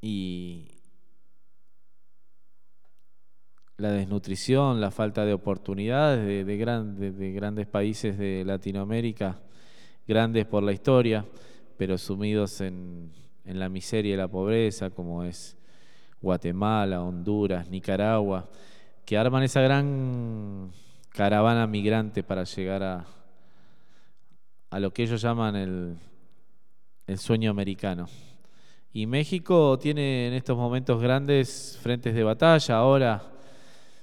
[0.00, 0.72] y
[3.76, 9.40] la desnutrición, la falta de oportunidades de, de grandes países de Latinoamérica,
[10.08, 11.24] grandes por la historia,
[11.76, 13.12] pero sumidos en
[13.44, 15.56] la miseria y la pobreza, como es
[16.22, 18.48] Guatemala, Honduras, Nicaragua,
[19.04, 20.70] que arman esa gran
[21.10, 23.04] caravana migrante para llegar a,
[24.70, 25.96] a lo que ellos llaman el,
[27.06, 28.08] el sueño americano.
[28.92, 32.76] Y México tiene en estos momentos grandes frentes de batalla.
[32.76, 33.22] Ahora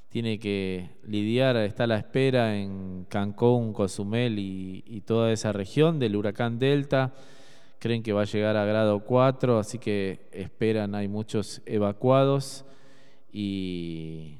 [0.10, 6.00] tiene que lidiar, está a la espera en Cancún, Cozumel y, y, toda esa región
[6.00, 7.14] del huracán Delta.
[7.80, 12.66] Creen que va a llegar a grado 4, así que esperan, hay muchos evacuados
[13.32, 14.40] y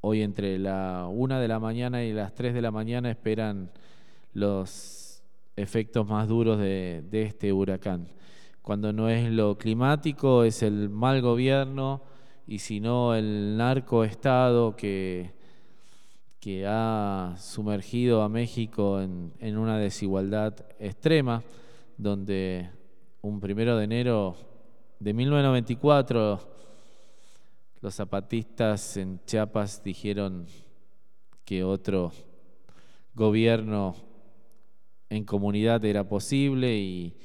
[0.00, 3.70] hoy entre la 1 de la mañana y las 3 de la mañana esperan
[4.32, 5.22] los
[5.56, 8.08] efectos más duros de, este huracán.
[8.62, 12.02] Cuando no es lo climático, es el mal gobierno
[12.46, 15.32] y si no el narcoestado que,
[16.40, 21.42] que ha sumergido a México en, una desigualdad extrema,
[21.98, 22.70] donde
[23.20, 24.36] un primero de enero
[25.00, 26.40] de 1994
[27.80, 30.46] los zapatistas en Chiapas dijeron
[31.44, 32.12] que otro
[33.14, 33.94] gobierno
[35.10, 37.16] en comunidad era posible y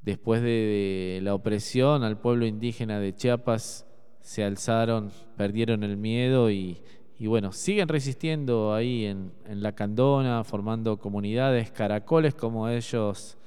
[0.00, 3.86] después de, la opresión al pueblo indígena de Chiapas,
[4.20, 6.82] se alzaron, perdieron el miedo y,
[7.24, 13.38] bueno, siguen resistiendo ahí en, la Candona, formando comunidades, caracoles como ellos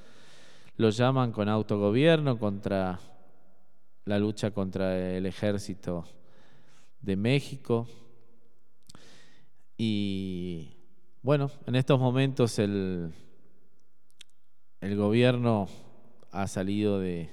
[0.76, 2.98] lo llaman, con autogobierno contra
[4.06, 6.04] la lucha contra el ejército
[7.00, 7.86] de México.
[9.78, 10.70] Y
[11.22, 13.12] bueno, en estos momentos el,
[14.80, 15.68] el gobierno
[16.32, 17.30] ha salido de,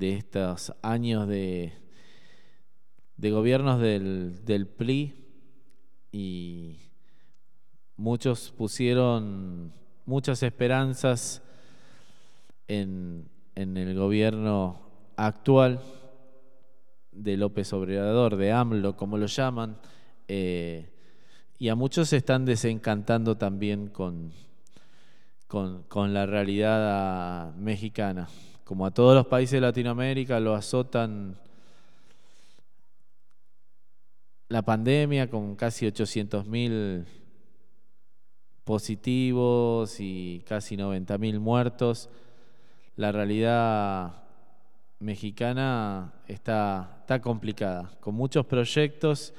[0.00, 1.72] estos años de,
[3.16, 5.25] de gobiernos del, del PRI
[6.16, 6.78] y
[7.98, 9.70] muchos pusieron
[10.06, 11.42] muchas esperanzas
[12.68, 14.80] en, en, el gobierno
[15.16, 15.82] actual
[17.12, 19.76] de López Obrador, de AMLO, como lo llaman,
[20.26, 20.88] eh,
[21.58, 24.32] y a muchos se están desencantando también con,
[25.46, 28.26] con, la realidad mexicana.
[28.64, 31.36] Como a todos los países de Latinoamérica lo azotan
[34.48, 37.04] la pandemia con casi 800.000
[38.64, 42.08] positivos y casi 90.000 muertos.
[42.96, 44.24] La realidad
[44.98, 49.34] mexicana está, está complicada, con muchos proyectos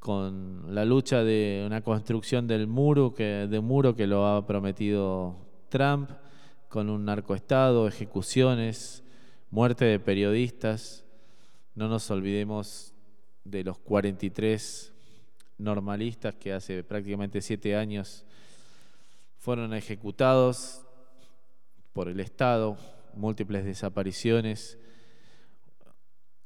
[0.00, 5.36] con la lucha de una construcción del muro que, de muro que lo ha prometido
[5.68, 6.10] Trump,
[6.68, 9.04] con un narcoestado, ejecuciones,
[9.50, 11.04] muerte de periodistas.
[11.74, 12.94] No nos olvidemos
[13.44, 14.92] de los 43
[15.58, 18.24] normalistas que hace prácticamente siete años
[19.38, 20.82] fueron ejecutados
[21.92, 22.76] por el Estado,
[23.14, 24.78] múltiples desapariciones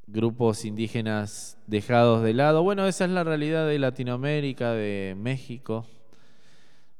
[0.06, 2.62] grupos indígenas dejados de lado.
[2.62, 5.86] Bueno, esa es la realidad de Latinoamérica, de México.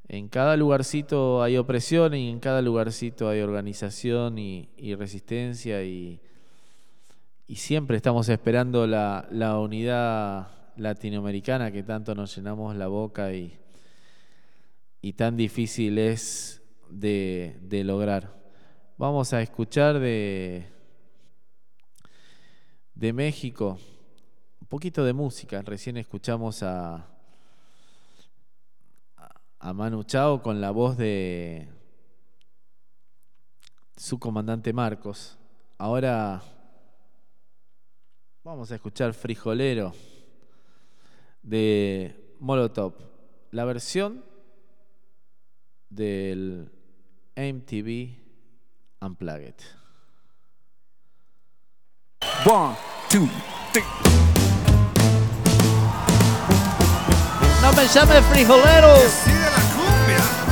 [0.09, 6.21] En cada lugarcito hay opresión y en cada lugarcito hay organización y, resistencia y,
[7.49, 13.59] siempre estamos esperando la, unidad latinoamericana que tanto nos llenamos la boca y,
[15.01, 18.35] y tan difícil es de, de lograr.
[18.97, 20.75] Vamos a escuchar de
[22.95, 23.79] de México.
[24.61, 25.61] Un poquito de música.
[25.63, 27.07] Recién escuchamos a,
[29.59, 31.69] a Manu Chao con la voz de
[33.97, 35.39] su comandante Marcos.
[35.77, 36.43] Ahora
[38.45, 39.95] vamos a escuchar Frijolero
[41.43, 42.93] de Molotov.
[43.51, 44.23] La versión
[45.89, 46.71] del
[47.37, 48.19] MTV
[49.01, 49.55] Unplugged.
[52.45, 52.77] One,
[53.09, 53.29] two,
[53.73, 53.83] three.
[57.63, 58.89] No me llame frijolero.
[58.89, 60.44] La cumbia.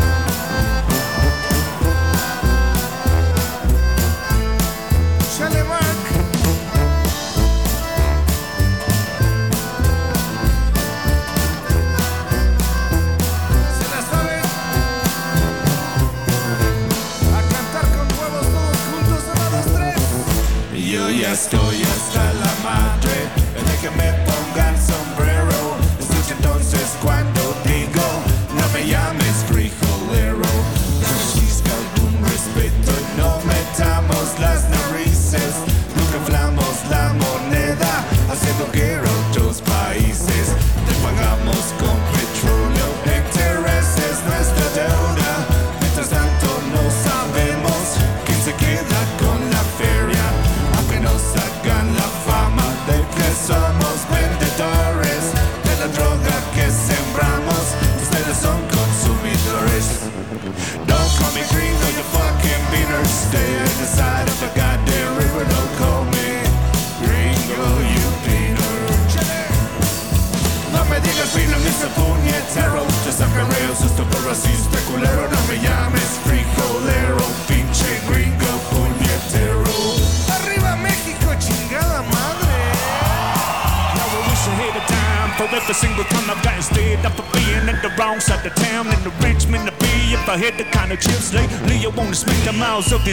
[21.22, 24.31] Ya estoy hasta la madre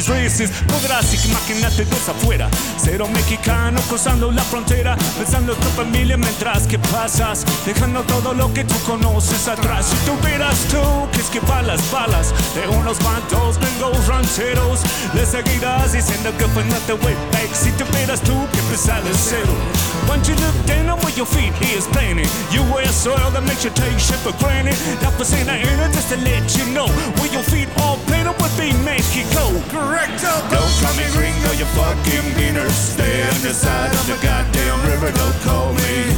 [0.08, 0.52] races.
[0.68, 6.80] Podrás imaginarte dos afuera, cero mexicano cruzando la frontera, pensando en tu familia mientras que
[6.80, 9.88] pasas, dejando todo lo que tú conoces atrás.
[9.88, 10.82] Si tuvieras tú
[11.12, 14.80] que esquivar las balas de unos bandos gringos rancheros,
[15.14, 17.50] le seguirás diciendo que fue not the way back.
[17.54, 19.54] Si tuvieras tú que empezar de cero,
[20.08, 23.72] once you look down where your feet is planted, you wear soil that makes you
[23.72, 24.76] take shit for granted.
[25.02, 26.88] That was in the air just to let you know
[27.20, 27.70] where your feet
[28.28, 29.40] all planted within Mexico.
[29.70, 34.80] Correcto Don't call me gringo, you fucking beaner Stay on the side of the goddamn
[34.88, 36.16] river Don't call me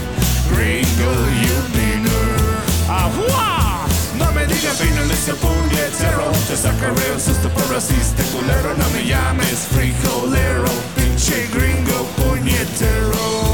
[0.50, 1.12] gringo,
[1.44, 3.28] you beaner ¡Ajua!
[3.30, 3.88] Ah,
[4.18, 8.74] no me digas le hice puñetero Te sacaré un susto por racista culero.
[8.78, 13.51] No me llames frijolero Pinche gringo puñetero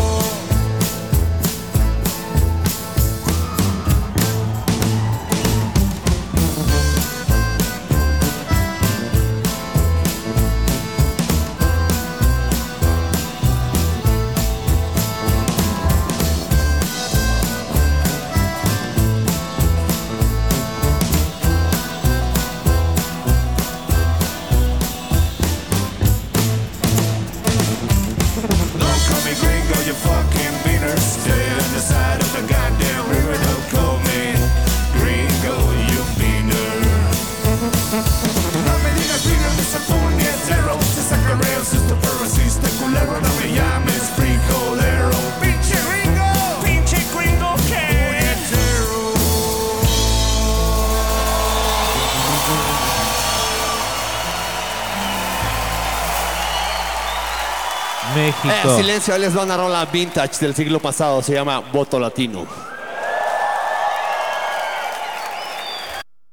[58.88, 62.46] silencio, ahí les va una rola vintage del siglo pasado, se llama Voto Latino.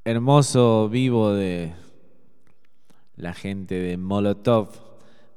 [0.04, 1.72] hermoso vivo de
[3.16, 4.68] la gente de Molotov,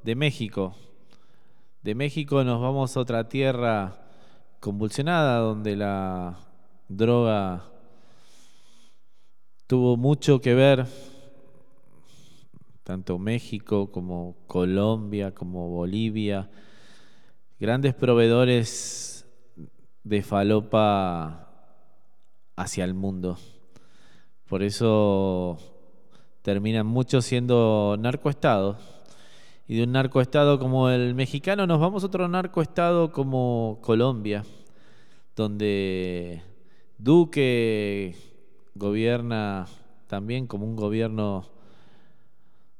[0.04, 0.76] de México.
[1.82, 3.98] De México nos vamos a otra tierra
[4.60, 6.38] convulsionada donde la
[6.86, 7.64] droga
[9.66, 10.86] tuvo mucho que ver,
[12.84, 16.48] tanto México como Colombia, como Bolivia,
[17.60, 19.26] grandes proveedores
[20.04, 21.48] de falopa
[22.56, 23.36] hacia el mundo.
[24.46, 25.58] Por eso
[26.42, 28.76] terminan muchos siendo narcoestados.
[29.66, 34.44] Y de un narcoestado como el mexicano nos vamos a otro narcoestado como Colombia,
[35.36, 36.42] donde
[36.96, 38.16] Duque
[38.74, 39.66] gobierna
[40.06, 41.44] también como un gobierno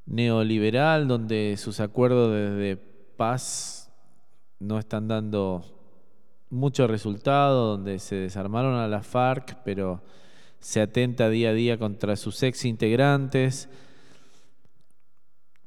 [0.07, 2.79] neoliberal, donde sus acuerdos de
[3.19, 3.78] paz
[4.61, 5.65] no están dando
[6.51, 10.03] mucho resultado, donde se desarmaron a la FARC, pero
[10.61, 13.69] se atenta día a día contra sus ex integrantes.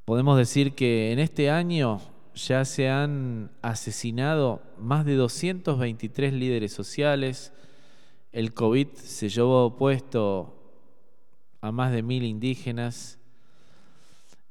[0.05, 2.01] Podemos decir que en este año
[2.35, 7.53] ya se han asesinado más de 223 líderes sociales.
[8.31, 10.57] El COVID se llevó puesto
[11.61, 13.19] a más de mil indígenas.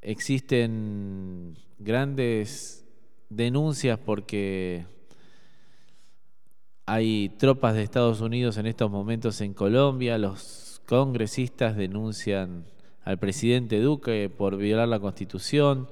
[0.01, 2.80] Existen grandes
[3.31, 4.85] denuncias porque
[6.85, 10.19] hay tropas de Estados Unidos en estos momentos en Colombia.
[10.19, 12.65] Los congresistas denuncian
[13.05, 15.89] al presidente Duque por violar la constitución.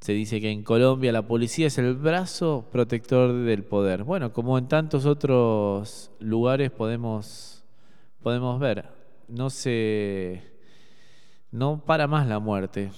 [0.00, 4.04] Se dice que en Colombia la policía es el brazo protector del poder.
[4.04, 7.64] Bueno, como en tantos otros lugares podemos,
[8.22, 8.90] podemos ver,
[9.28, 10.42] no se
[11.50, 12.90] no para más la muerte.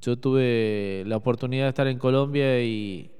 [0.00, 3.10] Yo tuve la oportunidad de estar en Colombia y,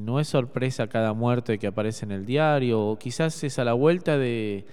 [0.00, 3.74] no es sorpresa cada muerte que aparece en el diario, o quizás es a la
[3.74, 4.64] vuelta de,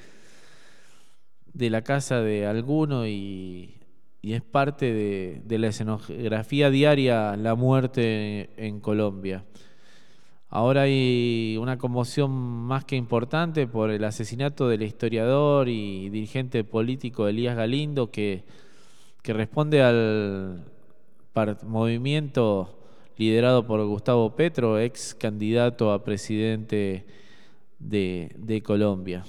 [1.54, 3.78] de la casa de alguno y,
[4.22, 9.44] es parte de, de la escenografía diaria la muerte en Colombia.
[10.54, 17.28] Ahora hay una conmoción más que importante por el asesinato del historiador y dirigente político
[17.28, 18.44] Elías Galindo, que,
[19.24, 20.71] que responde al
[21.64, 22.78] movimiento
[23.18, 27.06] liderado por Gustavo Petro, ex candidato a presidente
[27.80, 29.24] de, Colombia.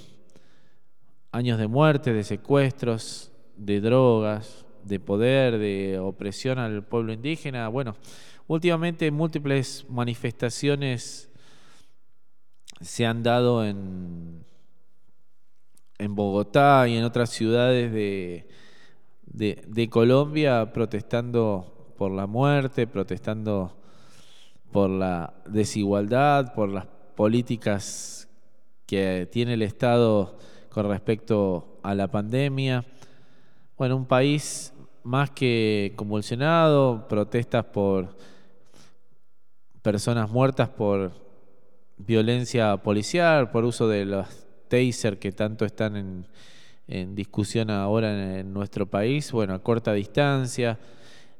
[1.30, 7.68] Años de muerte, de secuestros, de drogas, de poder, de opresión al pueblo indígena.
[7.68, 7.96] Bueno,
[8.46, 11.30] últimamente múltiples manifestaciones
[12.80, 14.44] se han dado en,
[15.98, 18.48] en Bogotá y en otras ciudades de,
[19.26, 23.76] de, de Colombia protestando por la muerte, protestando
[24.72, 28.28] por la desigualdad, por las políticas
[28.86, 30.36] que tiene el Estado
[30.70, 32.84] con respecto a la pandemia.
[33.76, 38.16] Bueno, un país más que convulsionado, protestas por
[39.82, 41.12] personas muertas por
[41.98, 44.26] violencia policial, por uso de los
[44.68, 46.26] taser que tanto están en,
[46.86, 50.78] en discusión ahora en, en nuestro país, bueno, a corta distancia.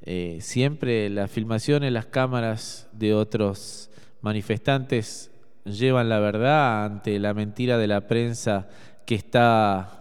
[0.04, 5.30] Eh, siempre las filmaciones, las cámaras de otros manifestantes
[5.64, 8.68] llevan la verdad ante la mentira de la prensa
[9.06, 9.98] que está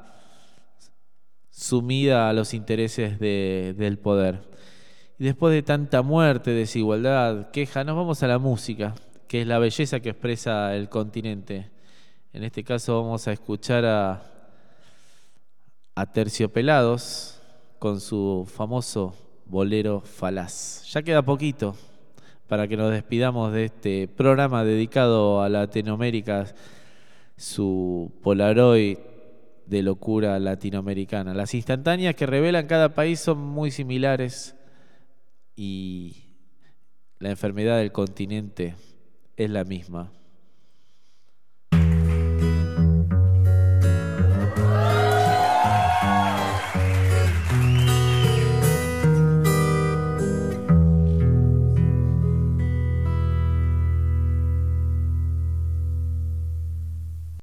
[1.49, 4.49] sumida a los intereses de- del poder.
[5.19, 8.95] Y después de tanta muerte, desigualdad, queja, nos vamos a la música,
[9.27, 11.69] que es la belleza que expresa el continente.
[12.33, 14.23] En este caso vamos a escuchar a,
[15.93, 17.39] a Terciopelados
[17.77, 19.13] con su famoso
[19.51, 20.85] bolero falaz.
[20.93, 21.75] Ya queda poquito
[22.47, 26.47] para que nos despidamos de este programa dedicado a Latinoamérica,
[27.35, 28.97] su Polaroid
[29.65, 31.33] de locura latinoamericana.
[31.33, 34.55] Las instantáneas que revelan cada país son muy similares
[35.55, 36.37] y
[37.19, 38.75] la enfermedad del continente
[39.35, 40.11] es la misma.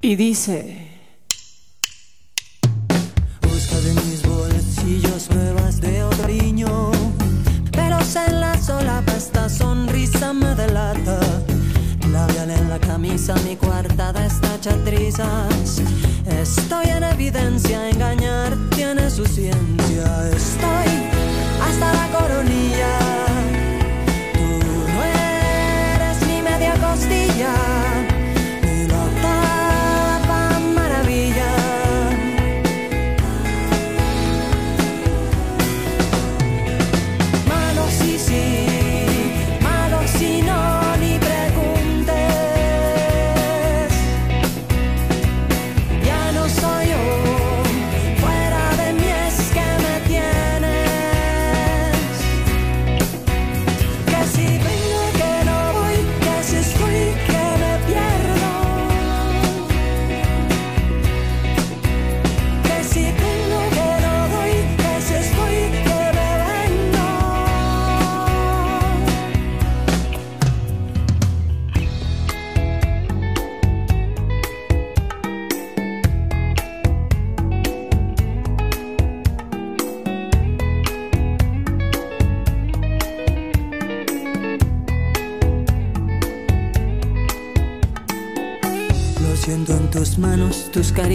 [0.08, 0.88] Y dice...
[3.42, 6.92] Busca de mis bolsillos pruebas de otro cariño
[7.72, 11.20] Pelos en la solapa, esta sonrisa me delata.
[12.10, 15.82] Labial en la camisa, mi coartada está hecha trizas
[16.26, 20.30] Estoy en evidencia, engañar tiene su ciencia.
[20.30, 20.90] Estoy
[21.60, 23.37] hasta la coronilla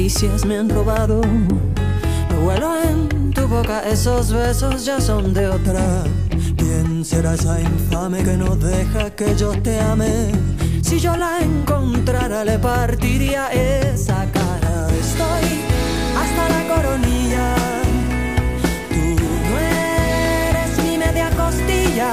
[0.04, 1.22] caricias me han robado.
[2.30, 6.04] Lo huelo en tu boca, esos besos ya son de otra.
[6.58, 10.30] ¿Quién será esa infame que no deja que yo te ame?
[10.82, 14.88] Si yo la encontrara, le partiría esa cara.
[14.90, 15.62] Estoy
[16.22, 17.56] hasta la coronilla.
[18.90, 22.12] Tú no eres ni media costilla,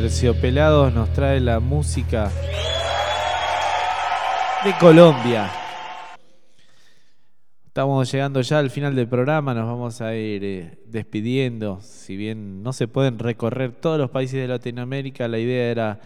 [0.00, 2.32] Terciopelados nos trae la música
[4.64, 5.50] de Colombia.
[7.66, 11.82] Estamos llegando ya al final del programa, nos vamos a ir eh, despidiendo.
[11.82, 16.00] Si bien no se pueden recorrer todos los países de Latinoamérica, la idea era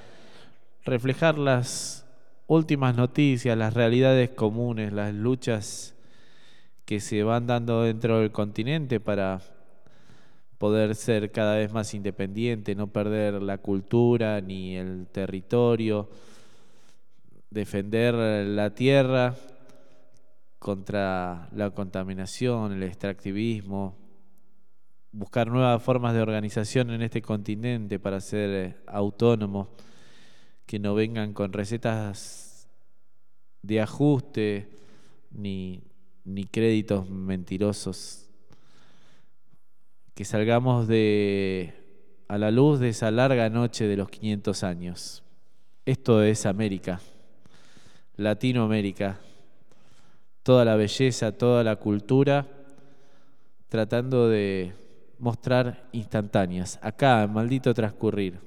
[0.84, 2.04] reflejar las
[2.48, 5.94] últimas noticias, las realidades comunes, las luchas
[6.84, 9.40] que se van dando dentro del continente para
[10.64, 16.08] poder ser cada vez más independiente, no perder la cultura ni el territorio,
[17.50, 19.36] defender la tierra
[20.58, 23.94] contra la contaminación, el extractivismo,
[25.12, 29.68] buscar nuevas formas de organización en este continente para ser eh, autónomo,
[30.64, 32.70] que no vengan con recetas
[33.60, 34.70] de ajuste
[35.30, 35.82] ni,
[36.24, 38.23] ni créditos mentirosos
[40.14, 41.74] que salgamos de
[42.28, 45.22] a la luz de esa larga noche de los 500 años.
[45.84, 47.00] Esto es América,
[48.16, 49.18] Latinoamérica,
[50.42, 52.46] toda la belleza, toda la cultura,
[53.68, 54.72] tratando de
[55.18, 56.78] mostrar instantáneas.
[56.80, 58.38] Acá, Maldito Transcurrir,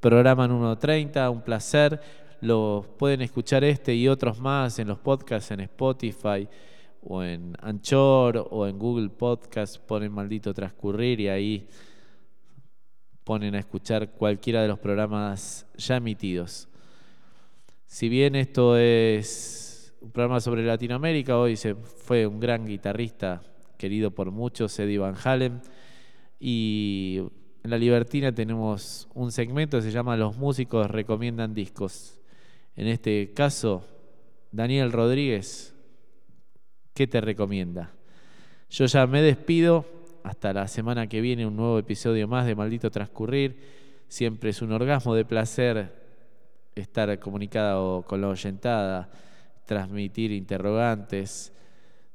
[0.00, 2.00] programa en 1.30, un placer.
[2.40, 6.48] Lo pueden escuchar este y otros más en los podcasts en Spotify
[7.02, 11.68] o en Anchor o en Google Podcast, ponen maldito transcurrir y ahí
[13.24, 16.68] ponen a escuchar cualquiera de los programas ya emitidos.
[17.86, 23.42] Si bien esto es un programa sobre Latinoamérica, hoy se fue un gran guitarrista
[23.76, 25.60] querido por muchos, Eddie Van Halen,
[26.40, 27.20] y
[27.62, 32.20] en La Libertina tenemos un segmento que se llama Los músicos recomiendan discos.
[32.76, 33.84] En este caso,
[34.52, 35.75] Daniel Rodríguez
[36.96, 37.92] ¿qué te recomienda?
[38.70, 39.84] Yo ya me despido.
[40.24, 43.60] Hasta la semana que viene, un nuevo episodio más de Maldito Transcurrir.
[44.08, 45.92] Siempre es un orgasmo de placer
[46.74, 49.08] estar comunicado con la oyentada,
[49.66, 51.52] transmitir interrogantes,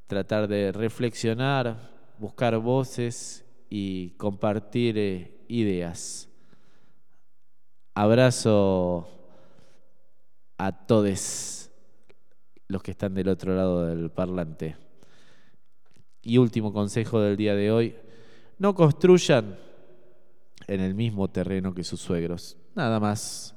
[0.08, 1.78] tratar de reflexionar,
[2.18, 6.28] buscar voces y compartir eh, ideas.
[7.94, 9.08] Abrazo
[10.58, 11.61] a todos
[12.72, 14.78] los que están del otro lado del parlante.
[16.24, 17.96] Y último consejo del día de hoy,
[18.58, 19.58] no construyan
[20.68, 22.58] en el mismo terreno que sus suegros.
[22.76, 23.56] Nada más,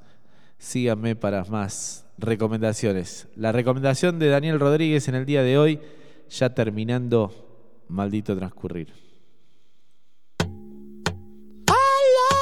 [0.57, 3.27] síganme para más recomendaciones.
[3.35, 5.79] La recomendación de Daniel Rodríguez en el día de hoy,
[6.29, 7.31] ya terminando,
[7.87, 8.93] maldito transcurrir.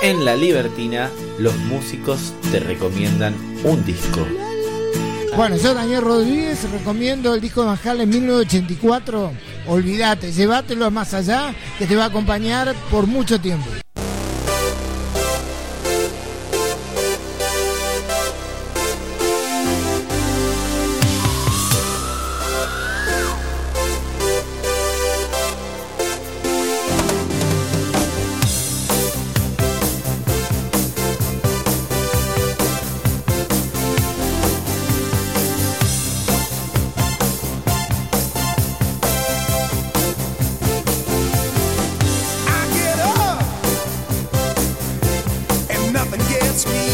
[0.02, 1.10] En La Libertina,
[1.40, 4.26] los músicos te recomiendan un disco.
[5.36, 9.32] Bueno, yo Daniel Rodríguez recomiendo el disco de Van Halen 1984.
[9.68, 13.66] Olvídate, llévatelo más allá, que te va a acompañar por mucho tiempo.
[46.54, 46.93] It's me.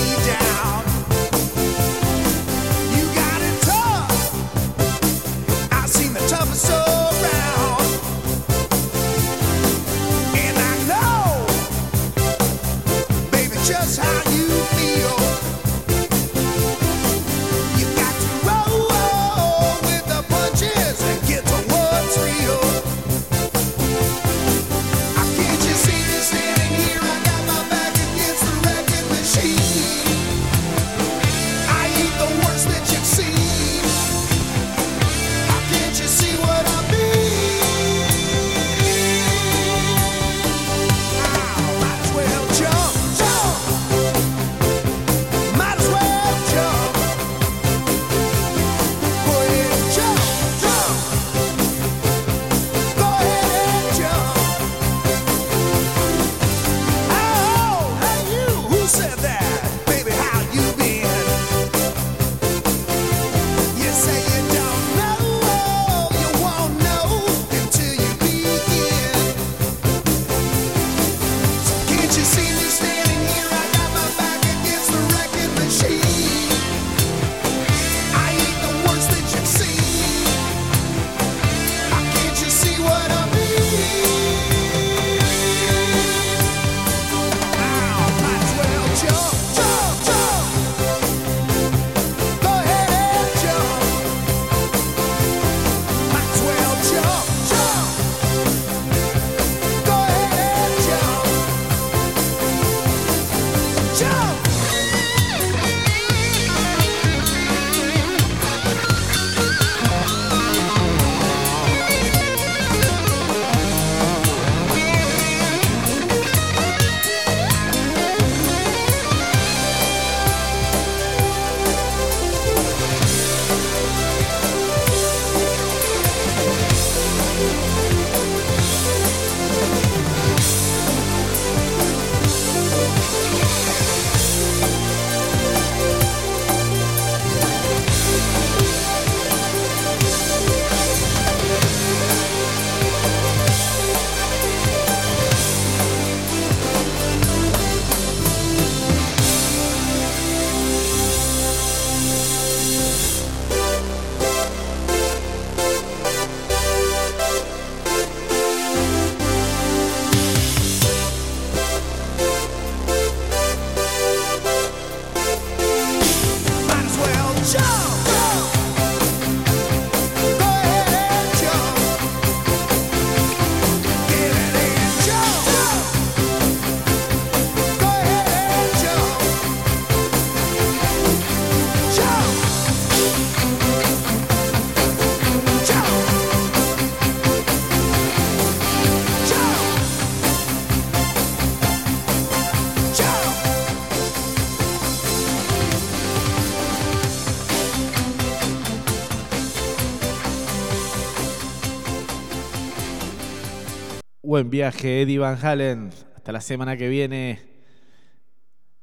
[204.40, 205.90] Buen viaje, Eddie Van Halen.
[206.16, 207.41] Hasta la semana que viene.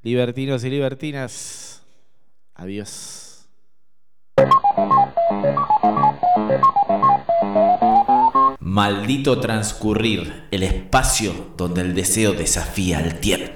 [0.02, 1.82] Libertinos y libertinas.
[2.54, 3.48] Adiós.
[8.60, 13.55] Maldito transcurrir, el espacio donde el deseo desafía el tiempo.